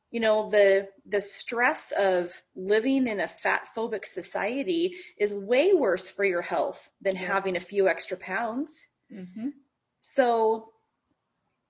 you 0.10 0.20
know 0.20 0.50
the 0.50 0.90
the 1.06 1.22
stress 1.22 1.92
of 1.98 2.42
living 2.56 3.08
in 3.08 3.20
a 3.20 3.28
fat 3.28 3.68
phobic 3.76 4.06
society 4.06 4.96
is 5.18 5.34
way 5.34 5.74
worse 5.74 6.10
for 6.10 6.26
your 6.26 6.42
health 6.42 6.90
than 7.02 7.16
Yeah. 7.16 7.28
having 7.28 7.56
a 7.56 7.62
few 7.62 7.88
extra 7.88 8.18
pounds 8.18 8.90
Mhm. 9.12 9.54
so 10.02 10.74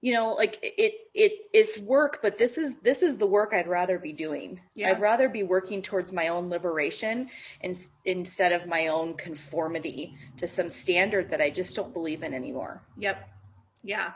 you 0.02 0.14
know 0.14 0.34
like 0.34 0.58
it 0.62 0.94
it 1.14 1.34
it's 1.54 1.78
work 1.80 2.20
but 2.22 2.38
this 2.38 2.58
is 2.58 2.80
this 2.80 3.02
is 3.02 3.18
the 3.18 3.28
work 3.28 3.54
i'd 3.54 3.68
rather 3.68 4.00
be 4.00 4.12
doing 4.12 4.60
Yeah. 4.74 4.90
i'd 4.90 5.00
rather 5.00 5.30
be 5.30 5.44
working 5.44 5.82
towards 5.82 6.12
my 6.12 6.28
own 6.30 6.50
liberation 6.50 7.30
in, 7.62 7.76
instead 8.06 8.52
of 8.52 8.68
my 8.68 8.88
own 8.88 9.14
conformity 9.16 10.16
to 10.38 10.48
some 10.48 10.70
standard 10.70 11.30
that 11.30 11.40
i 11.42 11.50
just 11.50 11.76
don't 11.76 11.94
believe 11.94 12.24
in 12.24 12.34
anymore 12.34 12.82
Yep. 12.98 13.30
Yeah, 13.84 14.12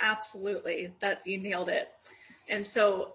absolutely. 0.00 0.94
That's 1.00 1.26
you 1.26 1.38
nailed 1.38 1.68
it. 1.68 1.90
And 2.48 2.64
so, 2.64 3.14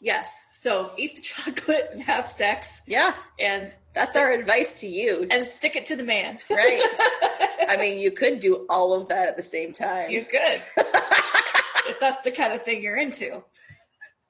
yes. 0.00 0.46
So 0.52 0.90
eat 0.96 1.16
the 1.16 1.22
chocolate 1.32 1.90
and 1.92 2.02
have 2.02 2.28
sex 2.30 2.82
yeah 2.86 3.14
and 3.38 3.72
that's 3.94 4.16
our 4.16 4.30
advice 4.32 4.80
to 4.80 4.86
you 4.86 5.26
and 5.30 5.44
stick 5.44 5.74
it 5.76 5.86
to 5.86 5.96
the 5.96 6.04
man. 6.04 6.38
right 6.50 6.80
i 7.68 7.76
mean 7.78 7.98
you 7.98 8.10
could 8.10 8.38
do 8.40 8.64
all 8.70 8.94
of 8.98 9.08
that 9.08 9.28
at 9.28 9.36
the 9.36 9.42
same 9.42 9.72
time 9.72 10.10
You 10.10 10.24
could. 10.24 10.40
if 11.88 11.98
that's 12.00 12.22
the 12.22 12.30
kind 12.30 12.52
of 12.52 12.62
thing 12.62 12.82
you're 12.82 12.96
into. 12.96 13.42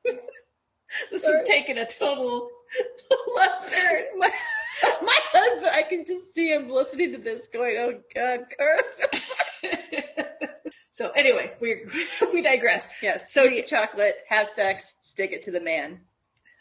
this 0.05 1.23
Sorry. 1.23 1.35
is 1.37 1.49
taking 1.49 1.79
a 1.79 1.87
total 1.87 2.49
left 3.37 3.73
turn. 3.73 4.03
my, 4.17 4.31
my 5.03 5.19
husband 5.33 5.71
i 5.75 5.83
can 5.83 6.05
just 6.05 6.35
see 6.35 6.51
him 6.53 6.69
listening 6.71 7.13
to 7.13 7.19
this 7.19 7.49
going 7.49 7.77
oh 7.79 8.01
god 8.15 8.47
Carl. 8.59 8.81
So 10.99 11.11
anyway, 11.11 11.53
we 11.61 11.83
we 12.33 12.43
digress. 12.43 12.89
yes 13.01 13.33
So 13.33 13.45
eat 13.45 13.67
chocolate 13.67 14.17
have 14.29 14.49
sex 14.49 14.95
stick 15.03 15.31
it 15.31 15.43
to 15.43 15.53
the 15.53 15.61
man 15.61 16.01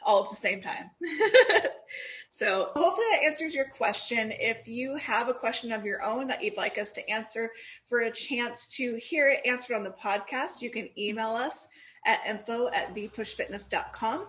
all 0.05 0.23
at 0.23 0.29
the 0.29 0.35
same 0.35 0.61
time. 0.61 0.91
so 2.29 2.69
hopefully 2.75 3.07
that 3.13 3.23
answers 3.25 3.55
your 3.55 3.65
question. 3.65 4.31
If 4.31 4.67
you 4.67 4.95
have 4.97 5.27
a 5.27 5.33
question 5.33 5.71
of 5.71 5.85
your 5.85 6.03
own 6.03 6.27
that 6.27 6.43
you'd 6.43 6.55
like 6.55 6.77
us 6.77 6.91
to 6.91 7.09
answer 7.09 7.49
for 7.85 8.01
a 8.01 8.11
chance 8.11 8.67
to 8.77 8.95
hear 8.97 9.27
it 9.27 9.41
answered 9.43 9.75
on 9.75 9.83
the 9.83 9.89
podcast, 9.89 10.61
you 10.61 10.69
can 10.69 10.87
email 10.99 11.29
us 11.29 11.67
at 12.05 12.19
info 12.27 12.67
at 12.67 12.93
thepushfitness.com. 12.93 14.27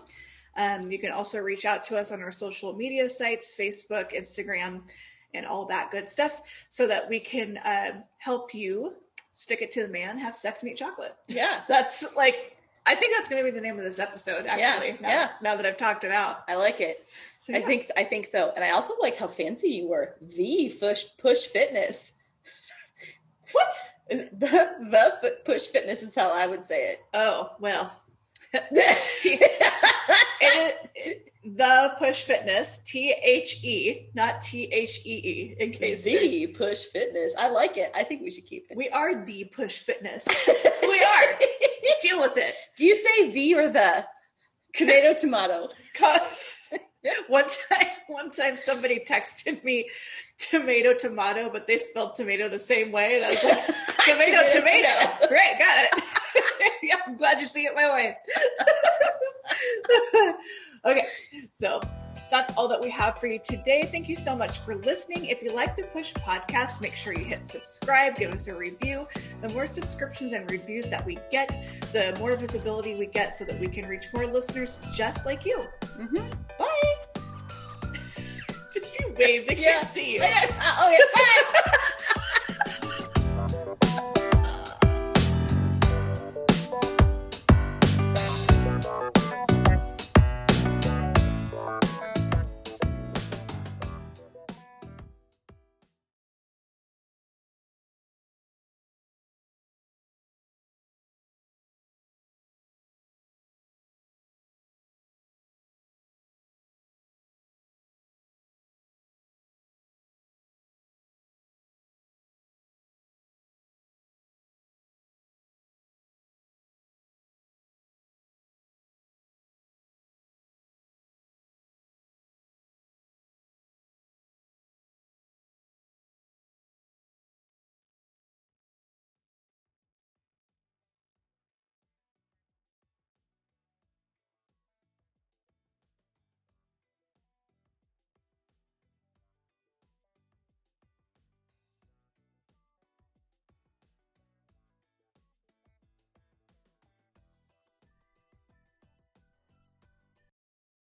Um, 0.57 0.91
you 0.91 0.99
can 0.99 1.13
also 1.13 1.39
reach 1.39 1.67
out 1.67 1.85
to 1.85 1.99
us 1.99 2.13
on 2.13 2.23
our 2.23 2.33
social 2.33 2.73
media 2.73 3.11
sites, 3.11 3.55
Facebook, 3.57 4.17
Instagram, 4.19 4.81
and 5.35 5.45
all 5.45 5.67
that 5.67 5.91
good 5.91 6.09
stuff 6.09 6.65
so 6.71 6.89
that 6.89 7.11
we 7.11 7.21
can 7.21 7.59
uh, 7.59 8.01
help 8.17 8.55
you 8.55 8.95
stick 9.39 9.63
it 9.63 9.71
to 9.71 9.83
the 9.83 9.89
man, 9.89 10.19
have 10.19 10.35
sex 10.35 10.63
and 10.63 10.73
eat 10.73 10.77
chocolate. 10.77 11.15
yeah 11.29 11.61
That's 11.69 12.05
like, 12.17 12.57
I 12.85 12.97
think 12.97 13.15
that's 13.15 13.29
going 13.29 13.45
to 13.45 13.51
be 13.51 13.55
the 13.55 13.61
name 13.61 13.79
of 13.79 13.85
this 13.85 13.99
episode, 13.99 14.47
actually. 14.47 14.99
now, 15.01 15.09
yeah. 15.09 15.29
now 15.43 15.57
that 15.57 15.67
I've 15.67 15.77
talked 15.77 16.05
it 16.05 16.11
out. 16.11 16.43
I 16.49 16.57
like 16.57 16.81
it. 16.81 17.07
So, 17.39 17.55
I 17.55 17.61
think 17.61 17.87
I 17.99 18.03
think 18.03 18.25
so, 18.25 18.51
and 18.57 18.65
I 18.65 18.71
also 18.71 18.95
like 19.03 19.19
how 19.19 19.29
fancy 19.29 19.69
you 19.69 19.89
were. 19.89 20.17
The 20.23 20.75
push 20.81 21.05
push 21.19 21.45
fitness. 21.47 22.13
What? 23.53 23.71
The 24.11 24.71
the 25.21 25.37
push 25.45 25.67
fitness 25.67 26.03
is 26.03 26.15
how 26.15 26.33
I 26.33 26.47
would 26.47 26.65
say 26.65 26.93
it. 26.93 27.01
Oh, 27.13 27.51
well. 27.61 27.93
it 30.41 30.91
is 30.97 31.15
the 31.45 31.95
push 31.99 32.23
fitness, 32.25 32.79
T 32.85 33.15
H 33.23 33.63
E, 33.63 34.09
not 34.15 34.41
T 34.41 34.65
H 34.73 35.01
E 35.05 35.11
E, 35.25 35.57
in 35.59 35.73
case 35.73 36.03
the 36.03 36.47
push 36.49 36.85
fitness. 36.85 37.35
I 37.39 37.49
like 37.49 37.77
it. 37.77 37.91
I 37.95 38.05
think 38.05 38.23
we 38.23 38.31
should 38.31 38.47
keep 38.47 38.67
it. 38.71 38.77
we 38.77 38.89
are 38.91 39.25
the 39.25 39.45
push 39.45 39.79
fitness. 39.79 40.27
we 40.83 41.01
are. 41.01 41.39
Deal 42.03 42.21
with 42.21 42.37
it. 42.37 42.55
Do 42.77 42.85
you 42.85 42.95
say 42.97 43.31
the 43.31 43.55
or 43.55 43.69
the? 43.69 44.05
Tomato, 44.75 45.15
tomato. 45.15 45.69
one 47.29 47.45
time, 47.45 47.87
one 48.07 48.31
time 48.31 48.57
somebody 48.57 49.01
texted 49.09 49.65
me 49.65 49.89
tomato, 50.39 50.95
tomato, 50.95 51.51
but 51.51 51.67
they 51.67 51.79
spelled 51.79 52.15
tomato 52.15 52.49
the 52.49 52.59
same 52.59 52.93
way, 52.93 53.17
and 53.17 53.25
I 53.25 53.29
was 53.31 53.45
like, 53.45 53.67
tomato, 54.05 54.05
Tomato, 54.05 54.51
tomato. 54.51 54.89
tomato. 54.89 55.35
Right, 55.35 55.57
got 55.59 55.85
it. 55.85 56.18
Yeah, 56.83 56.97
I'm 57.07 57.17
glad 57.17 57.41
you 57.41 57.47
see 57.47 57.65
it 57.65 57.75
my 57.75 57.93
way. 57.93 58.17
okay, 60.85 61.07
so 61.57 61.81
that's 62.31 62.53
all 62.57 62.69
that 62.69 62.81
we 62.81 62.91
have 62.91 63.19
for 63.19 63.27
you 63.27 63.39
today. 63.43 63.89
Thank 63.91 64.09
you 64.09 64.15
so 64.17 64.37
much 64.37 64.59
for 64.61 64.75
listening. 64.75 65.27
If 65.27 65.43
you 65.43 65.53
like 65.55 65.75
the 65.77 65.85
Push 65.85 66.13
podcast, 66.15 66.81
make 66.81 66.95
sure 66.95 67.13
you 67.15 67.25
hit 67.25 67.45
subscribe, 67.45 68.17
give 68.17 68.33
us 68.33 68.49
a 68.49 68.55
review. 68.55 69.09
The 69.41 69.49
more 69.51 69.67
subscriptions 69.67 70.33
and 70.35 70.51
reviews 70.51 70.89
that 70.89 71.05
we 71.07 71.19
get, 71.31 71.57
the 71.93 72.15
more 72.19 72.37
visibility 72.37 72.95
we 72.97 73.07
get 73.07 73.33
so 73.35 73.45
that 73.47 73.59
we 73.59 73.67
can 73.67 73.89
reach 73.89 74.07
more 74.13 74.27
listeners 74.27 74.79
just 74.93 75.25
like 75.25 75.45
you. 75.47 75.65
Mhm. 75.97 76.31
Bye. 76.59 76.95
you 78.75 79.15
waved. 79.19 79.51
I 79.51 79.55
can't 79.55 79.59
Yeah. 79.61 79.87
see 79.87 80.15
you. 80.17 80.21
oh, 80.23 80.91
yeah. 80.91 80.99
Bye. 81.15 81.73